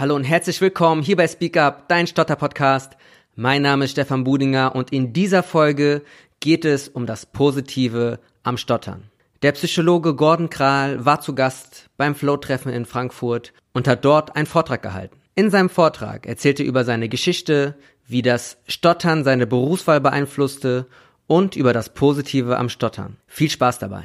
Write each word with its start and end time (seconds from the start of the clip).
Hallo 0.00 0.16
und 0.16 0.24
herzlich 0.24 0.62
willkommen 0.62 1.02
hier 1.02 1.16
bei 1.16 1.28
Speak 1.28 1.58
Up, 1.58 1.86
dein 1.88 2.06
Stotter-Podcast. 2.06 2.96
Mein 3.36 3.60
Name 3.60 3.84
ist 3.84 3.90
Stefan 3.90 4.24
Budinger 4.24 4.74
und 4.74 4.94
in 4.94 5.12
dieser 5.12 5.42
Folge 5.42 6.00
geht 6.40 6.64
es 6.64 6.88
um 6.88 7.04
das 7.04 7.26
Positive 7.26 8.18
am 8.42 8.56
Stottern. 8.56 9.10
Der 9.42 9.52
Psychologe 9.52 10.14
Gordon 10.14 10.48
Kral 10.48 11.04
war 11.04 11.20
zu 11.20 11.34
Gast 11.34 11.90
beim 11.98 12.14
Flow-Treffen 12.14 12.72
in 12.72 12.86
Frankfurt 12.86 13.52
und 13.74 13.86
hat 13.86 14.02
dort 14.02 14.36
einen 14.36 14.46
Vortrag 14.46 14.80
gehalten. 14.80 15.18
In 15.34 15.50
seinem 15.50 15.68
Vortrag 15.68 16.24
erzählte 16.24 16.62
er 16.62 16.70
über 16.70 16.84
seine 16.84 17.10
Geschichte, 17.10 17.74
wie 18.06 18.22
das 18.22 18.56
Stottern 18.68 19.22
seine 19.22 19.46
Berufswahl 19.46 20.00
beeinflusste 20.00 20.86
und 21.26 21.56
über 21.56 21.74
das 21.74 21.92
Positive 21.92 22.56
am 22.56 22.70
Stottern. 22.70 23.18
Viel 23.26 23.50
Spaß 23.50 23.78
dabei. 23.80 24.04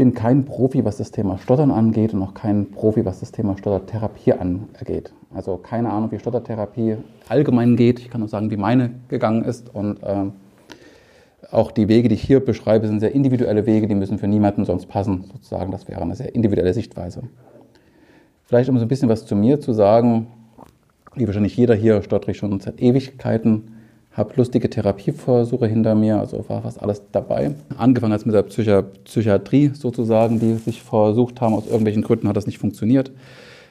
Bin 0.00 0.14
kein 0.14 0.46
Profi, 0.46 0.82
was 0.86 0.96
das 0.96 1.10
Thema 1.10 1.36
Stottern 1.36 1.70
angeht 1.70 2.14
und 2.14 2.22
auch 2.22 2.32
kein 2.32 2.70
Profi, 2.70 3.04
was 3.04 3.20
das 3.20 3.32
Thema 3.32 3.58
Stottertherapie 3.58 4.32
angeht. 4.32 5.12
Also 5.34 5.58
keine 5.58 5.90
Ahnung, 5.90 6.10
wie 6.10 6.18
Stottertherapie 6.18 6.96
allgemein 7.28 7.76
geht. 7.76 7.98
Ich 7.98 8.08
kann 8.08 8.20
nur 8.20 8.28
sagen, 8.30 8.50
wie 8.50 8.56
meine 8.56 8.92
gegangen 9.08 9.44
ist 9.44 9.74
und 9.74 10.02
äh, 10.02 10.30
auch 11.50 11.70
die 11.70 11.88
Wege, 11.88 12.08
die 12.08 12.14
ich 12.14 12.22
hier 12.22 12.42
beschreibe, 12.42 12.86
sind 12.86 13.00
sehr 13.00 13.14
individuelle 13.14 13.66
Wege, 13.66 13.88
die 13.88 13.94
müssen 13.94 14.18
für 14.18 14.26
niemanden 14.26 14.64
sonst 14.64 14.86
passen, 14.86 15.24
sozusagen. 15.30 15.70
Das 15.70 15.86
wäre 15.86 16.00
eine 16.00 16.16
sehr 16.16 16.34
individuelle 16.34 16.72
Sichtweise. 16.72 17.24
Vielleicht 18.46 18.70
um 18.70 18.78
so 18.78 18.86
ein 18.86 18.88
bisschen 18.88 19.10
was 19.10 19.26
zu 19.26 19.36
mir 19.36 19.60
zu 19.60 19.74
sagen, 19.74 20.28
wie 21.14 21.26
wahrscheinlich 21.26 21.58
jeder 21.58 21.74
hier 21.74 22.00
stottere 22.00 22.30
ich 22.30 22.38
schon 22.38 22.58
seit 22.58 22.80
Ewigkeiten, 22.80 23.76
habe 24.12 24.32
lustige 24.36 24.68
Therapieversuche 24.68 25.66
hinter 25.66 25.94
mir, 25.94 26.18
also 26.18 26.44
war 26.48 26.62
fast 26.62 26.82
alles 26.82 27.02
dabei. 27.12 27.54
Angefangen 27.76 28.12
als 28.12 28.26
mit 28.26 28.34
der 28.34 28.42
Psychi 28.42 28.82
Psychiatrie 29.04 29.70
sozusagen, 29.74 30.40
die 30.40 30.54
sich 30.54 30.82
versucht 30.82 31.40
haben, 31.40 31.54
aus 31.54 31.66
irgendwelchen 31.66 32.02
Gründen 32.02 32.28
hat 32.28 32.36
das 32.36 32.46
nicht 32.46 32.58
funktioniert. 32.58 33.12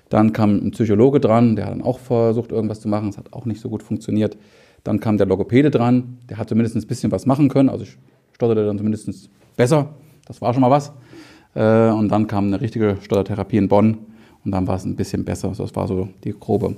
Dann 0.10 0.34
kam 0.34 0.56
ein 0.56 0.72
Psychologe 0.72 1.20
dran, 1.20 1.56
der 1.56 1.66
hat 1.66 1.74
dann 1.74 1.82
auch 1.82 2.00
versucht, 2.00 2.52
irgendwas 2.52 2.80
zu 2.80 2.88
machen, 2.88 3.10
es 3.10 3.18
hat 3.18 3.34
auch 3.34 3.46
nicht 3.46 3.62
so 3.62 3.70
gut 3.70 3.84
funktioniert. 3.84 4.38
Dann 4.84 5.00
kam 5.00 5.18
der 5.18 5.28
Logopäde 5.28 5.72
dran, 5.72 6.18
der 6.30 6.38
hat 6.38 6.50
zumindest 6.50 6.76
ein 6.76 6.88
bisschen 6.88 7.12
was 7.12 7.26
machen 7.26 7.50
können, 7.50 7.70
also 7.70 7.84
ich 7.84 7.98
stotterte 8.32 8.66
dann 8.66 8.78
zumindest 8.78 9.30
besser, 9.58 9.90
das 10.26 10.42
war 10.42 10.54
schon 10.54 10.62
mal 10.62 10.72
was. 10.72 10.94
Äh, 11.54 11.92
und 11.92 12.10
dann 12.10 12.28
kam 12.28 12.48
eine 12.48 12.62
richtige 12.62 12.98
Stottertherapie 13.02 13.58
in 13.58 13.68
Bonn 13.68 13.98
und 14.46 14.52
dann 14.52 14.68
war 14.68 14.78
es 14.78 14.86
ein 14.86 14.96
bisschen 14.96 15.26
besser. 15.26 15.52
Das 15.56 15.76
war 15.76 15.88
so 15.88 16.08
die 16.24 16.34
grobe 16.38 16.78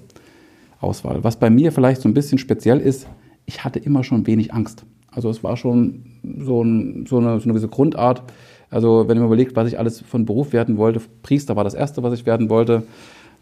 Auswahl. 0.80 1.24
Was 1.24 1.38
bei 1.38 1.50
mir 1.50 1.72
vielleicht 1.72 2.02
so 2.02 2.10
ein 2.10 2.14
bisschen 2.14 2.38
speziell 2.38 2.80
ist, 2.80 3.08
ich 3.46 3.64
hatte 3.64 3.80
immer 3.80 4.04
schon 4.04 4.28
wenig 4.28 4.54
Angst. 4.54 4.86
Also 5.12 5.30
es 5.30 5.44
war 5.44 5.58
schon 5.58 6.04
so, 6.40 6.64
ein, 6.64 7.06
so, 7.08 7.18
eine, 7.18 7.40
so 7.40 7.44
eine 7.44 7.54
gewisse 7.54 7.68
Grundart. 7.68 8.24
Also 8.70 9.08
wenn 9.08 9.18
man 9.18 9.28
überlegt, 9.28 9.56
was 9.56 9.68
ich 9.68 9.78
alles 9.78 10.00
von 10.02 10.26
Beruf 10.26 10.54
werden 10.54 10.78
wollte, 10.78 11.02
Priester 11.24 11.56
war 11.56 11.64
das 11.64 11.74
Erste, 11.74 12.04
was 12.04 12.14
ich 12.14 12.26
werden 12.26 12.50
wollte 12.50 12.84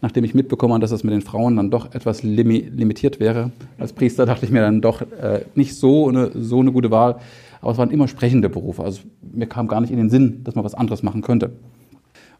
nachdem 0.00 0.24
ich 0.24 0.34
mitbekommen 0.34 0.72
habe, 0.72 0.80
dass 0.80 0.90
das 0.90 1.04
mit 1.04 1.12
den 1.12 1.22
Frauen 1.22 1.56
dann 1.56 1.70
doch 1.70 1.94
etwas 1.94 2.22
limitiert 2.22 3.20
wäre. 3.20 3.50
Als 3.78 3.92
Priester 3.92 4.26
dachte 4.26 4.46
ich 4.46 4.52
mir 4.52 4.60
dann 4.60 4.80
doch 4.80 5.02
äh, 5.02 5.44
nicht 5.54 5.76
so 5.76 6.08
eine, 6.08 6.30
so 6.34 6.60
eine 6.60 6.72
gute 6.72 6.90
Wahl. 6.90 7.16
Aber 7.60 7.72
es 7.72 7.78
waren 7.78 7.90
immer 7.90 8.08
sprechende 8.08 8.48
Berufe. 8.48 8.82
Also 8.82 9.02
mir 9.20 9.46
kam 9.46 9.68
gar 9.68 9.80
nicht 9.80 9.90
in 9.90 9.98
den 9.98 10.08
Sinn, 10.08 10.42
dass 10.44 10.54
man 10.54 10.64
was 10.64 10.74
anderes 10.74 11.02
machen 11.02 11.20
könnte. 11.20 11.52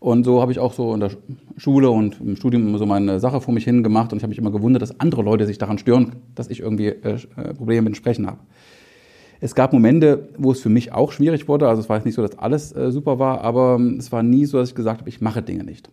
Und 0.00 0.24
so 0.24 0.40
habe 0.40 0.50
ich 0.50 0.58
auch 0.58 0.72
so 0.72 0.94
in 0.94 1.00
der 1.00 1.10
Schule 1.58 1.90
und 1.90 2.18
im 2.20 2.34
Studium 2.34 2.76
so 2.78 2.86
meine 2.86 3.20
Sache 3.20 3.42
vor 3.42 3.52
mich 3.52 3.64
hin 3.64 3.82
gemacht 3.82 4.12
und 4.12 4.16
ich 4.16 4.22
habe 4.22 4.30
mich 4.30 4.38
immer 4.38 4.50
gewundert, 4.50 4.80
dass 4.80 4.98
andere 4.98 5.22
Leute 5.22 5.46
sich 5.46 5.58
daran 5.58 5.76
stören, 5.76 6.16
dass 6.34 6.48
ich 6.48 6.60
irgendwie 6.60 6.86
äh, 6.86 7.18
äh, 7.36 7.54
Probleme 7.54 7.82
mit 7.82 7.92
dem 7.92 7.96
Sprechen 7.96 8.26
habe. 8.26 8.38
Es 9.40 9.54
gab 9.54 9.74
Momente, 9.74 10.30
wo 10.38 10.52
es 10.52 10.60
für 10.60 10.70
mich 10.70 10.92
auch 10.92 11.12
schwierig 11.12 11.48
wurde. 11.48 11.68
Also 11.68 11.82
es 11.82 11.88
war 11.90 11.96
jetzt 11.96 12.06
nicht 12.06 12.14
so, 12.14 12.22
dass 12.22 12.38
alles 12.38 12.74
äh, 12.74 12.90
super 12.90 13.18
war, 13.18 13.42
aber 13.42 13.76
ähm, 13.78 13.96
es 13.98 14.10
war 14.10 14.22
nie 14.22 14.46
so, 14.46 14.58
dass 14.58 14.70
ich 14.70 14.74
gesagt 14.74 15.00
habe, 15.00 15.08
ich 15.10 15.20
mache 15.20 15.42
Dinge 15.42 15.64
nicht. 15.64 15.90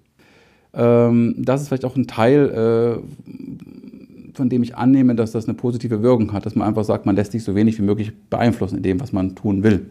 Ähm, 0.73 1.35
das 1.37 1.61
ist 1.61 1.67
vielleicht 1.67 1.85
auch 1.85 1.97
ein 1.97 2.07
Teil, 2.07 3.03
äh, 3.03 4.33
von 4.33 4.47
dem 4.47 4.63
ich 4.63 4.77
annehme, 4.77 5.15
dass 5.15 5.33
das 5.33 5.45
eine 5.45 5.53
positive 5.53 6.01
Wirkung 6.01 6.31
hat, 6.31 6.45
dass 6.45 6.55
man 6.55 6.65
einfach 6.65 6.85
sagt, 6.85 7.05
man 7.05 7.17
lässt 7.17 7.33
sich 7.33 7.43
so 7.43 7.55
wenig 7.55 7.77
wie 7.77 7.83
möglich 7.83 8.13
beeinflussen 8.29 8.77
in 8.77 8.83
dem, 8.83 9.01
was 9.01 9.11
man 9.11 9.35
tun 9.35 9.63
will. 9.63 9.87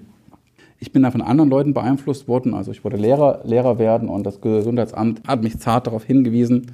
Ich 0.79 0.93
bin 0.93 1.03
da 1.03 1.11
von 1.11 1.23
anderen 1.23 1.49
Leuten 1.51 1.75
beeinflusst 1.75 2.29
worden, 2.29 2.55
also 2.55 2.71
ich 2.71 2.85
wollte 2.85 2.99
Lehrer, 2.99 3.41
Lehrer 3.45 3.79
werden 3.79 4.09
und 4.09 4.25
das 4.25 4.41
Gesundheitsamt 4.41 5.27
hat 5.27 5.43
mich 5.43 5.59
zart 5.59 5.87
darauf 5.87 6.05
hingewiesen, 6.05 6.73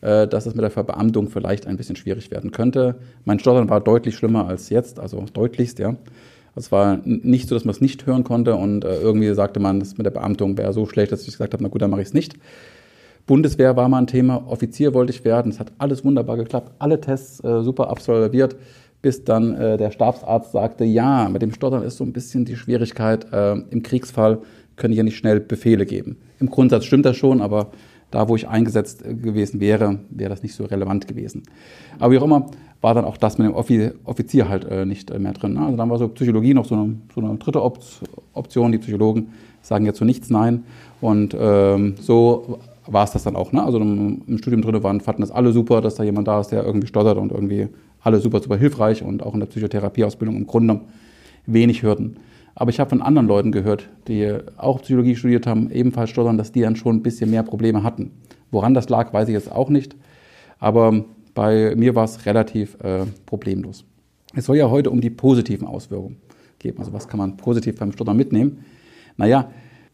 äh, 0.00 0.26
dass 0.26 0.46
es 0.46 0.54
mit 0.54 0.62
der 0.62 0.70
Verbeamtung 0.70 1.28
vielleicht 1.28 1.66
ein 1.66 1.76
bisschen 1.76 1.96
schwierig 1.96 2.30
werden 2.30 2.50
könnte. 2.50 2.96
Mein 3.24 3.38
Stottern 3.38 3.70
war 3.70 3.80
deutlich 3.80 4.16
schlimmer 4.16 4.46
als 4.46 4.70
jetzt, 4.70 4.98
also 4.98 5.24
deutlichst, 5.32 5.78
ja. 5.78 5.96
Es 6.56 6.70
war 6.70 7.00
nicht 7.04 7.48
so, 7.48 7.56
dass 7.56 7.64
man 7.64 7.74
es 7.74 7.80
nicht 7.80 8.06
hören 8.06 8.22
konnte 8.22 8.54
und 8.54 8.84
äh, 8.84 9.00
irgendwie 9.00 9.32
sagte 9.34 9.60
man, 9.60 9.80
das 9.80 9.98
mit 9.98 10.06
der 10.06 10.12
Beamtung 10.12 10.56
wäre 10.56 10.72
so 10.72 10.86
schlecht, 10.86 11.10
dass 11.10 11.22
ich 11.22 11.26
gesagt 11.32 11.52
habe, 11.52 11.62
na 11.62 11.68
gut, 11.68 11.82
dann 11.82 11.90
mache 11.90 12.02
ich 12.02 12.08
es 12.08 12.14
nicht. 12.14 12.34
Bundeswehr 13.26 13.74
war 13.76 13.88
mal 13.88 13.98
ein 13.98 14.06
Thema, 14.06 14.46
Offizier 14.48 14.92
wollte 14.94 15.12
ich 15.12 15.24
werden. 15.24 15.50
Es 15.50 15.58
hat 15.58 15.72
alles 15.78 16.04
wunderbar 16.04 16.36
geklappt, 16.36 16.72
alle 16.78 17.00
Tests 17.00 17.42
äh, 17.42 17.62
super 17.62 17.88
absolviert, 17.88 18.56
bis 19.04 19.22
dann 19.22 19.54
äh, 19.54 19.76
der 19.76 19.90
Stabsarzt 19.90 20.52
sagte, 20.52 20.82
ja, 20.86 21.28
mit 21.28 21.42
dem 21.42 21.52
Stottern 21.52 21.82
ist 21.82 21.98
so 21.98 22.04
ein 22.04 22.14
bisschen 22.14 22.46
die 22.46 22.56
Schwierigkeit, 22.56 23.30
äh, 23.34 23.52
im 23.52 23.82
Kriegsfall 23.82 24.38
können 24.76 24.92
ich 24.92 24.96
ja 24.96 25.04
nicht 25.04 25.18
schnell 25.18 25.40
Befehle 25.40 25.84
geben. 25.84 26.16
Im 26.40 26.48
Grundsatz 26.48 26.86
stimmt 26.86 27.04
das 27.04 27.14
schon, 27.18 27.42
aber 27.42 27.70
da, 28.10 28.30
wo 28.30 28.34
ich 28.34 28.48
eingesetzt 28.48 29.04
äh, 29.04 29.12
gewesen 29.12 29.60
wäre, 29.60 29.98
wäre 30.08 30.30
das 30.30 30.42
nicht 30.42 30.54
so 30.54 30.64
relevant 30.64 31.06
gewesen. 31.06 31.42
Aber 31.98 32.14
wie 32.14 32.18
auch 32.18 32.24
immer, 32.24 32.46
war 32.80 32.94
dann 32.94 33.04
auch 33.04 33.18
das 33.18 33.36
mit 33.36 33.46
dem 33.46 33.54
Offizier 33.54 34.48
halt 34.48 34.64
äh, 34.64 34.86
nicht 34.86 35.10
äh, 35.10 35.18
mehr 35.18 35.34
drin. 35.34 35.52
Ne? 35.52 35.60
Also 35.60 35.76
dann 35.76 35.90
war 35.90 35.98
so 35.98 36.08
Psychologie 36.08 36.54
noch 36.54 36.64
so 36.64 36.74
eine, 36.74 36.96
so 37.14 37.20
eine 37.20 37.36
dritte 37.36 37.62
Option. 37.62 38.72
Die 38.72 38.78
Psychologen 38.78 39.34
sagen 39.60 39.84
ja 39.84 39.92
zu 39.92 40.06
nichts 40.06 40.30
Nein. 40.30 40.64
Und 41.02 41.36
ähm, 41.38 41.96
so 42.00 42.58
war 42.86 43.04
es 43.04 43.12
das 43.12 43.24
dann 43.24 43.36
auch. 43.36 43.52
Ne? 43.52 43.62
Also 43.62 43.78
im 43.78 44.38
Studium 44.38 44.62
drin 44.62 44.82
waren, 44.82 45.02
fanden 45.02 45.20
das 45.20 45.30
alle 45.30 45.52
super, 45.52 45.82
dass 45.82 45.96
da 45.96 46.04
jemand 46.04 46.26
da 46.26 46.40
ist, 46.40 46.52
der 46.52 46.64
irgendwie 46.64 46.86
stottert 46.86 47.18
und 47.18 47.32
irgendwie 47.32 47.68
alle 48.04 48.20
super, 48.20 48.40
super 48.40 48.56
hilfreich 48.56 49.02
und 49.02 49.22
auch 49.22 49.34
in 49.34 49.40
der 49.40 49.46
Psychotherapieausbildung 49.46 50.36
im 50.36 50.46
Grunde 50.46 50.82
wenig 51.46 51.82
hörten. 51.82 52.16
Aber 52.54 52.70
ich 52.70 52.78
habe 52.78 52.90
von 52.90 53.02
anderen 53.02 53.26
Leuten 53.26 53.50
gehört, 53.50 53.88
die 54.06 54.32
auch 54.56 54.82
Psychologie 54.82 55.16
studiert 55.16 55.46
haben, 55.46 55.70
ebenfalls 55.70 56.10
stottern, 56.10 56.38
dass 56.38 56.52
die 56.52 56.60
dann 56.60 56.76
schon 56.76 56.96
ein 56.96 57.02
bisschen 57.02 57.30
mehr 57.30 57.42
Probleme 57.42 57.82
hatten. 57.82 58.12
Woran 58.52 58.74
das 58.74 58.88
lag, 58.88 59.12
weiß 59.12 59.28
ich 59.28 59.34
jetzt 59.34 59.50
auch 59.50 59.70
nicht. 59.70 59.96
Aber 60.60 61.04
bei 61.34 61.74
mir 61.74 61.96
war 61.96 62.04
es 62.04 62.26
relativ 62.26 62.76
äh, 62.80 63.06
problemlos. 63.26 63.84
Es 64.36 64.44
soll 64.44 64.56
ja 64.56 64.70
heute 64.70 64.90
um 64.90 65.00
die 65.00 65.10
positiven 65.10 65.66
Auswirkungen 65.66 66.16
gehen. 66.58 66.78
Also 66.78 66.92
was 66.92 67.08
kann 67.08 67.18
man 67.18 67.36
positiv 67.36 67.78
beim 67.78 67.90
Stottern 67.90 68.16
mitnehmen? 68.16 68.64
Naja, 69.16 69.50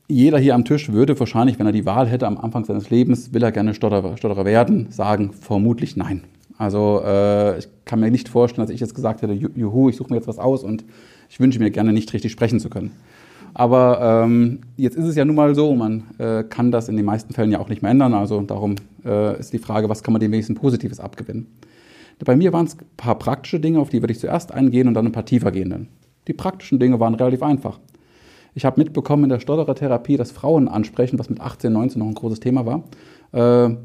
jeder 0.09 0.39
hier 0.39 0.55
am 0.55 0.65
Tisch 0.65 0.91
würde 0.91 1.19
wahrscheinlich, 1.19 1.59
wenn 1.59 1.67
er 1.67 1.73
die 1.73 1.87
Wahl 1.87 2.09
hätte 2.09 2.27
am 2.27 2.37
Anfang 2.37 2.65
seines 2.65 2.91
Lebens, 2.91 3.33
will 3.33 3.43
er 3.43 3.53
gerne 3.53 3.75
Stotterer 3.75 4.45
werden, 4.45 4.91
sagen 4.91 5.33
vermutlich 5.33 5.97
nein. 5.97 6.25
Also 6.61 7.01
äh, 7.03 7.59
ich 7.59 7.69
kann 7.87 8.01
mir 8.01 8.11
nicht 8.11 8.29
vorstellen, 8.29 8.67
dass 8.67 8.75
ich 8.75 8.83
jetzt 8.83 8.95
gesagt 8.95 9.23
hätte, 9.23 9.33
juhu, 9.33 9.89
ich 9.89 9.97
suche 9.97 10.11
mir 10.11 10.17
jetzt 10.17 10.29
was 10.29 10.39
aus 10.39 10.63
und 10.63 10.85
ich 11.31 11.41
wünsche 11.41 11.59
mir 11.59 11.71
gerne 11.71 11.95
nicht 11.95 12.13
richtig 12.13 12.33
sprechen 12.33 12.61
zu 12.61 12.69
können. 12.69 12.93
Aber 13.55 14.25
ähm, 14.27 14.61
jetzt 14.77 14.95
ist 14.95 15.07
es 15.07 15.17
ja 15.17 15.25
nun 15.25 15.37
mal 15.37 15.55
so, 15.55 15.75
man 15.75 16.03
äh, 16.19 16.45
kann 16.45 16.71
das 16.71 16.91
in 16.91 16.99
den 16.99 17.07
meisten 17.07 17.33
Fällen 17.33 17.51
ja 17.51 17.61
auch 17.61 17.71
nicht 17.71 17.81
mehr 17.81 17.91
ändern. 17.91 18.13
Also 18.13 18.43
darum 18.43 18.75
äh, 19.07 19.41
ist 19.41 19.55
die 19.55 19.59
Frage, 19.59 19.89
was 19.89 20.03
kann 20.03 20.13
man 20.13 20.21
dem 20.21 20.33
wenigsten 20.33 20.55
Positives 20.55 21.01
abgewinnen. 21.01 21.47
Bei 22.23 22.37
mir 22.37 22.53
waren 22.53 22.67
es 22.67 22.75
ein 22.75 22.85
paar 22.99 23.19
praktische 23.19 23.59
Dinge, 23.59 23.79
auf 23.79 23.89
die 23.89 24.03
würde 24.03 24.13
ich 24.13 24.21
zuerst 24.21 24.53
eingehen 24.53 24.87
und 24.87 24.93
dann 24.93 25.07
ein 25.07 25.13
paar 25.13 25.25
tiefer 25.25 25.53
gehenden. 25.53 25.89
Die 26.29 26.35
praktischen 26.35 26.79
Dinge 26.79 27.01
waren 27.01 27.15
relativ 27.15 27.43
einfach. 27.43 27.81
Ich 28.53 28.67
habe 28.67 28.79
mitbekommen 28.79 29.25
in 29.25 29.31
der 29.31 29.41
Stotterertherapie, 29.41 30.19
dass 30.19 30.31
Frauen 30.31 30.69
ansprechen, 30.69 31.19
was 31.19 31.31
mit 31.31 31.41
18, 31.41 31.73
19 31.73 32.01
noch 32.01 32.09
ein 32.09 32.15
großes 32.15 32.41
Thema 32.41 32.67
war. 32.67 32.85
Äh, 33.33 33.77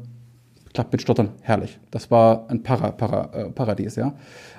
klappt 0.76 0.92
mit 0.92 1.00
Stottern 1.00 1.30
herrlich. 1.40 1.78
Das 1.90 2.10
war 2.10 2.44
ein 2.48 2.62
Para, 2.62 2.90
Para, 2.90 3.30
äh, 3.32 3.50
Paradies, 3.50 3.96
ja. 3.96 4.12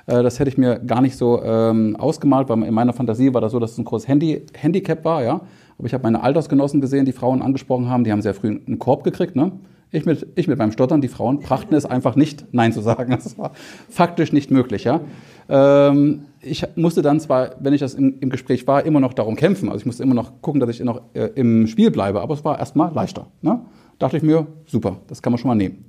Äh, 0.08 0.24
das 0.24 0.40
hätte 0.40 0.50
ich 0.50 0.58
mir 0.58 0.80
gar 0.80 1.00
nicht 1.00 1.16
so 1.16 1.44
ähm, 1.44 1.96
ausgemalt, 1.96 2.50
weil 2.50 2.64
in 2.64 2.74
meiner 2.74 2.92
Fantasie 2.92 3.36
war 3.36 3.40
das 3.40 3.52
so, 3.52 3.60
dass 3.60 3.74
es 3.74 3.78
ein 3.78 3.86
großes 3.86 4.08
Handy, 4.08 4.44
Handicap 4.56 5.06
war, 5.06 5.24
ja. 5.24 5.42
Aber 5.78 5.86
ich 5.86 5.94
habe 5.94 6.02
meine 6.02 6.24
Altersgenossen 6.24 6.82
gesehen, 6.82 7.06
die 7.06 7.12
Frauen 7.12 7.44
angesprochen 7.44 7.88
haben, 7.88 8.04
die 8.04 8.12
haben 8.12 8.24
sehr 8.24 8.34
früh 8.34 8.48
einen 8.66 8.80
Korb 8.80 9.04
gekriegt, 9.04 9.36
ne? 9.36 9.52
Ich 9.92 10.06
mit, 10.06 10.26
ich 10.34 10.48
mit 10.48 10.58
meinem 10.58 10.72
Stottern, 10.72 11.02
die 11.02 11.08
Frauen 11.08 11.40
brachten 11.40 11.76
es 11.76 11.86
einfach 11.86 12.16
nicht, 12.16 12.46
Nein 12.52 12.74
zu 12.74 12.82
sagen. 12.82 13.12
Das 13.24 13.38
war 13.38 13.52
faktisch 13.88 14.34
nicht 14.34 14.50
möglich, 14.50 14.86
ja. 14.86 15.02
Ähm, 15.50 16.26
ich 16.42 16.66
musste 16.76 17.04
dann 17.04 17.20
zwar, 17.20 17.52
wenn 17.60 17.74
ich 17.74 17.82
das 17.82 17.94
im, 17.94 18.16
im, 18.22 18.32
Gespräch 18.32 18.66
war, 18.66 18.88
immer 18.88 19.00
noch 19.00 19.14
darum 19.14 19.36
kämpfen. 19.36 19.70
Also 19.70 19.82
ich 19.82 19.86
musste 19.86 20.02
immer 20.02 20.16
noch 20.16 20.42
gucken, 20.42 20.60
dass 20.60 20.72
ich 20.72 20.80
noch 20.80 21.02
äh, 21.14 21.30
im 21.36 21.68
Spiel 21.68 21.92
bleibe. 21.92 22.22
Aber 22.22 22.34
es 22.34 22.44
war 22.44 22.58
erstmal 22.58 22.92
leichter. 22.92 23.28
Ne? 23.44 23.62
Dachte 24.00 24.18
ich 24.18 24.24
mir, 24.24 24.48
super, 24.66 24.98
das 25.08 25.22
kann 25.22 25.32
man 25.32 25.38
schon 25.38 25.50
mal 25.50 25.56
nehmen. 25.56 25.86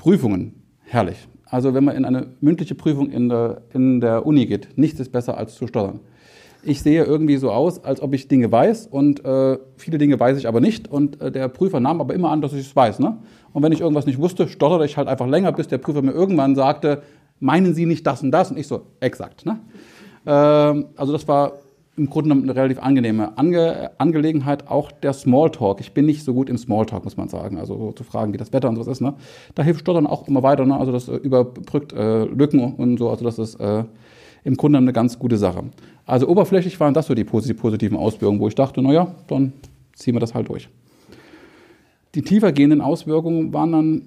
Prüfungen, 0.00 0.54
herrlich. 0.80 1.28
Also 1.44 1.74
wenn 1.74 1.84
man 1.84 1.94
in 1.94 2.06
eine 2.06 2.28
mündliche 2.40 2.74
Prüfung 2.74 3.10
in 3.10 3.28
der, 3.28 3.60
in 3.74 4.00
der 4.00 4.24
Uni 4.24 4.46
geht, 4.46 4.68
nichts 4.76 4.98
ist 4.98 5.12
besser 5.12 5.36
als 5.36 5.56
zu 5.56 5.66
stottern. 5.66 6.00
Ich 6.62 6.80
sehe 6.80 7.04
irgendwie 7.04 7.36
so 7.36 7.50
aus, 7.50 7.84
als 7.84 8.00
ob 8.00 8.14
ich 8.14 8.26
Dinge 8.26 8.50
weiß 8.50 8.86
und 8.86 9.22
äh, 9.26 9.58
viele 9.76 9.98
Dinge 9.98 10.18
weiß 10.18 10.38
ich 10.38 10.48
aber 10.48 10.60
nicht. 10.60 10.88
Und 10.88 11.20
äh, 11.20 11.30
der 11.30 11.48
Prüfer 11.48 11.80
nahm 11.80 12.00
aber 12.00 12.14
immer 12.14 12.30
an, 12.30 12.40
dass 12.40 12.54
ich 12.54 12.60
es 12.60 12.74
weiß. 12.74 12.98
Ne? 12.98 13.18
Und 13.52 13.62
wenn 13.62 13.72
ich 13.72 13.82
irgendwas 13.82 14.06
nicht 14.06 14.18
wusste, 14.18 14.48
stotterte 14.48 14.86
ich 14.86 14.96
halt 14.96 15.06
einfach 15.06 15.26
länger, 15.26 15.52
bis 15.52 15.68
der 15.68 15.76
Prüfer 15.76 16.00
mir 16.00 16.12
irgendwann 16.12 16.54
sagte, 16.54 17.02
meinen 17.38 17.74
Sie 17.74 17.84
nicht 17.84 18.06
das 18.06 18.22
und 18.22 18.30
das? 18.30 18.50
Und 18.50 18.56
ich 18.56 18.68
so, 18.68 18.86
exakt. 19.00 19.44
Ne? 19.44 19.60
Ähm, 20.24 20.86
also 20.96 21.12
das 21.12 21.28
war 21.28 21.58
im 22.00 22.08
Grunde 22.08 22.34
eine 22.34 22.56
relativ 22.56 22.78
angenehme 22.78 23.36
Ange 23.36 23.90
Angelegenheit. 23.98 24.68
Auch 24.68 24.90
der 24.90 25.12
Smalltalk. 25.12 25.80
Ich 25.80 25.92
bin 25.92 26.06
nicht 26.06 26.24
so 26.24 26.32
gut 26.32 26.48
im 26.48 26.56
Smalltalk, 26.56 27.04
muss 27.04 27.18
man 27.18 27.28
sagen. 27.28 27.58
Also 27.58 27.76
so 27.76 27.92
zu 27.92 28.04
fragen, 28.04 28.32
wie 28.32 28.38
das 28.38 28.54
Wetter 28.54 28.70
und 28.70 28.76
sowas 28.76 28.88
ist. 28.88 29.02
Ne? 29.02 29.12
Da 29.54 29.62
hilft 29.62 29.80
Stottern 29.80 30.06
auch 30.06 30.26
immer 30.26 30.42
weiter. 30.42 30.64
Ne? 30.64 30.74
Also 30.78 30.92
das 30.92 31.08
äh, 31.08 31.16
überbrückt 31.16 31.92
äh, 31.92 32.24
Lücken 32.24 32.74
und 32.74 32.96
so. 32.96 33.10
Also 33.10 33.22
das 33.26 33.38
ist 33.38 33.56
äh, 33.56 33.84
im 34.44 34.56
Grunde 34.56 34.78
eine 34.78 34.94
ganz 34.94 35.18
gute 35.18 35.36
Sache. 35.36 35.62
Also 36.06 36.26
oberflächlich 36.26 36.80
waren 36.80 36.94
das 36.94 37.06
so 37.06 37.14
die 37.14 37.24
positiven 37.24 37.98
Auswirkungen, 37.98 38.40
wo 38.40 38.48
ich 38.48 38.54
dachte, 38.54 38.80
naja, 38.80 39.14
dann 39.26 39.52
ziehen 39.92 40.14
wir 40.14 40.20
das 40.20 40.34
halt 40.34 40.48
durch. 40.48 40.70
Die 42.14 42.22
tiefer 42.22 42.50
gehenden 42.52 42.80
Auswirkungen 42.80 43.52
waren 43.52 43.72
dann 43.72 44.02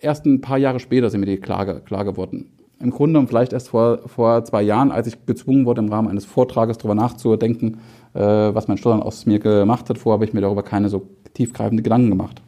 erst 0.00 0.24
ein 0.24 0.40
paar 0.40 0.58
Jahre 0.58 0.78
später 0.78 1.10
sind 1.10 1.18
mir 1.18 1.26
die 1.26 1.38
klar, 1.38 1.80
klar 1.80 2.04
geworden 2.04 2.46
im 2.84 2.90
Grunde 2.90 3.26
vielleicht 3.26 3.52
erst 3.52 3.70
vor, 3.70 4.00
vor 4.06 4.44
zwei 4.44 4.62
Jahren, 4.62 4.92
als 4.92 5.06
ich 5.06 5.26
gezwungen 5.26 5.66
wurde, 5.66 5.80
im 5.80 5.88
Rahmen 5.88 6.08
eines 6.08 6.24
Vortrages 6.24 6.78
darüber 6.78 6.94
nachzudenken, 6.94 7.78
äh, 8.12 8.20
was 8.20 8.68
mein 8.68 8.76
Stottern 8.76 9.02
aus 9.02 9.26
mir 9.26 9.40
gemacht 9.40 9.88
hat. 9.88 9.98
Vorher 9.98 10.18
habe 10.18 10.24
ich 10.24 10.34
mir 10.34 10.42
darüber 10.42 10.62
keine 10.62 10.88
so 10.88 11.08
tiefgreifenden 11.32 11.82
Gedanken 11.82 12.10
gemacht. 12.10 12.42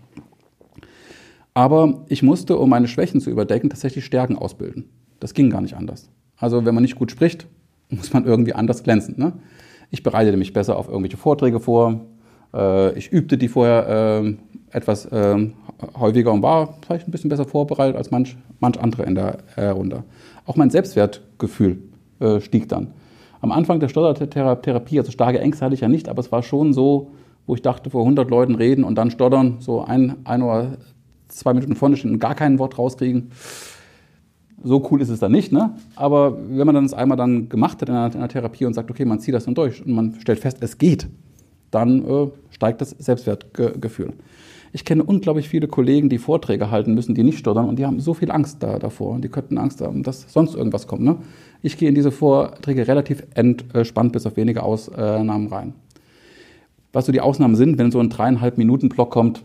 Aber 1.55 2.05
ich 2.09 2.23
musste, 2.23 2.59
um 2.59 2.69
meine 2.69 2.87
Schwächen 2.87 3.21
zu 3.21 3.31
überdecken, 3.31 3.71
tatsächlich 3.71 4.05
Stärken 4.05 4.37
ausbilden. 4.37 4.91
Das 5.21 5.33
ging 5.33 5.49
gar 5.49 5.63
nicht 5.63 5.75
anders. 5.75 6.11
Also 6.37 6.67
wenn 6.67 6.75
man 6.75 6.83
nicht 6.83 6.97
gut 6.97 7.11
spricht, 7.11 7.47
muss 7.89 8.13
man 8.13 8.27
irgendwie 8.27 8.53
anders 8.53 8.83
glänzen. 8.83 9.15
Ne? 9.19 9.33
Ich 9.91 10.03
bereitete 10.03 10.37
mich 10.37 10.53
besser 10.53 10.77
auf 10.77 10.89
irgendwelche 10.89 11.17
Vorträge 11.17 11.61
vor. 11.61 12.07
Äh, 12.53 12.97
ich 12.99 13.11
übte 13.11 13.39
die 13.39 13.49
vorher 13.49 14.23
äh, 14.23 14.37
etwas 14.71 15.07
äh, 15.07 15.49
häufiger 15.99 16.33
und 16.33 16.43
war 16.43 16.75
vielleicht 16.85 17.09
ein 17.09 17.11
bisschen 17.11 17.31
besser 17.31 17.45
vorbereitet 17.45 17.97
als 17.97 18.11
manch, 18.11 18.37
manch 18.61 18.81
andere 18.81 19.05
in 19.05 19.15
der 19.15 19.39
äh, 19.57 19.69
Runde. 19.69 20.05
Auch 20.45 20.57
mein 20.57 20.71
Selbstwertgefühl 20.71 21.79
äh, 22.21 22.41
stieg 22.41 22.69
dann. 22.69 22.89
Am 23.41 23.53
Anfang 23.53 23.81
der 23.81 23.89
Stottertherapie, 23.89 24.99
also 24.99 25.13
starke 25.13 25.41
Ängste 25.41 25.65
hatte 25.65 25.75
ich 25.75 25.81
ja 25.81 25.89
nicht, 25.89 26.09
aber 26.09 26.21
es 26.21 26.33
war 26.33 26.43
schon 26.43 26.73
so, 26.73 27.11
wo 27.47 27.55
ich 27.55 27.63
dachte, 27.63 27.91
vor 27.91 28.03
100 28.03 28.29
Leuten 28.31 28.55
reden 28.55 28.83
und 28.83 28.97
dann 28.97 29.11
stottern, 29.11 29.57
so 29.61 29.85
ein, 29.85 30.17
ein 30.25 30.43
oder 30.43 30.79
zwei 31.29 31.55
Minuten 31.55 31.77
vorne 31.77 31.97
stehen 31.97 32.13
und 32.13 32.19
gar 32.19 32.35
kein 32.35 32.59
Wort 32.59 32.79
rauskriegen. 32.79 33.31
So 34.65 34.87
cool 34.91 35.01
ist 35.01 35.11
es 35.11 35.21
dann 35.21 35.33
nicht, 35.33 35.53
ne? 35.53 35.75
Aber 35.97 36.37
wenn 36.49 36.67
man 36.67 36.75
dann 36.75 36.85
das 36.85 36.95
einmal 36.95 37.17
dann 37.17 37.49
gemacht 37.49 37.81
hat 37.83 37.89
in 37.89 37.95
einer, 37.95 38.07
in 38.07 38.17
einer 38.17 38.29
Therapie 38.29 38.65
und 38.65 38.75
sagt, 38.75 38.91
okay, 38.91 39.05
man 39.05 39.21
zieht 39.21 39.35
das 39.35 39.45
dann 39.45 39.55
durch 39.55 39.85
und 39.85 39.93
man 39.93 40.19
stellt 40.21 40.41
fest, 40.41 40.59
es 40.61 40.79
geht, 40.79 41.07
dann 41.71 42.05
äh, 42.05 42.29
steigt 42.51 42.81
das 42.81 42.91
Selbstwertgefühl. 42.91 44.15
Ich 44.77 44.85
kenne 44.85 45.05
unglaublich 45.05 45.49
viele 45.49 45.69
Kollegen, 45.69 46.11
die 46.11 46.19
Vorträge 46.19 46.71
halten 46.71 46.93
müssen, 46.93 47.15
die 47.15 47.23
nicht 47.23 47.39
stottern 47.39 47.67
und 47.67 47.79
die 47.79 47.87
haben 47.87 47.99
so 47.99 48.13
viel 48.13 48.31
Angst 48.31 48.63
da, 48.63 48.79
davor 48.79 49.15
und 49.15 49.25
die 49.25 49.31
könnten 49.31 49.57
Angst 49.57 49.81
haben, 49.81 50.03
dass 50.03 50.31
sonst 50.31 50.55
irgendwas 50.55 50.87
kommt. 50.87 51.01
Ne? 51.01 51.17
Ich 51.63 51.79
gehe 51.79 51.89
in 51.89 51.95
diese 51.95 52.13
Vorträge 52.13 52.87
relativ 52.87 53.23
entspannt 53.33 54.13
bis 54.13 54.27
auf 54.27 54.37
wenige 54.37 54.63
Ausnahmen 54.63 55.47
rein. 55.47 55.73
Was 56.93 57.07
so 57.07 57.13
die 57.13 57.23
Ausnahmen 57.23 57.57
sind, 57.57 57.79
wenn 57.79 57.91
so 57.91 58.01
ein 58.01 58.11
dreieinhalb 58.11 58.59
Minuten 58.59 58.91
Block 58.91 59.11
kommt, 59.11 59.45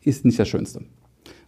ist 0.00 0.24
nicht 0.24 0.40
das 0.40 0.48
Schönste. 0.48 0.82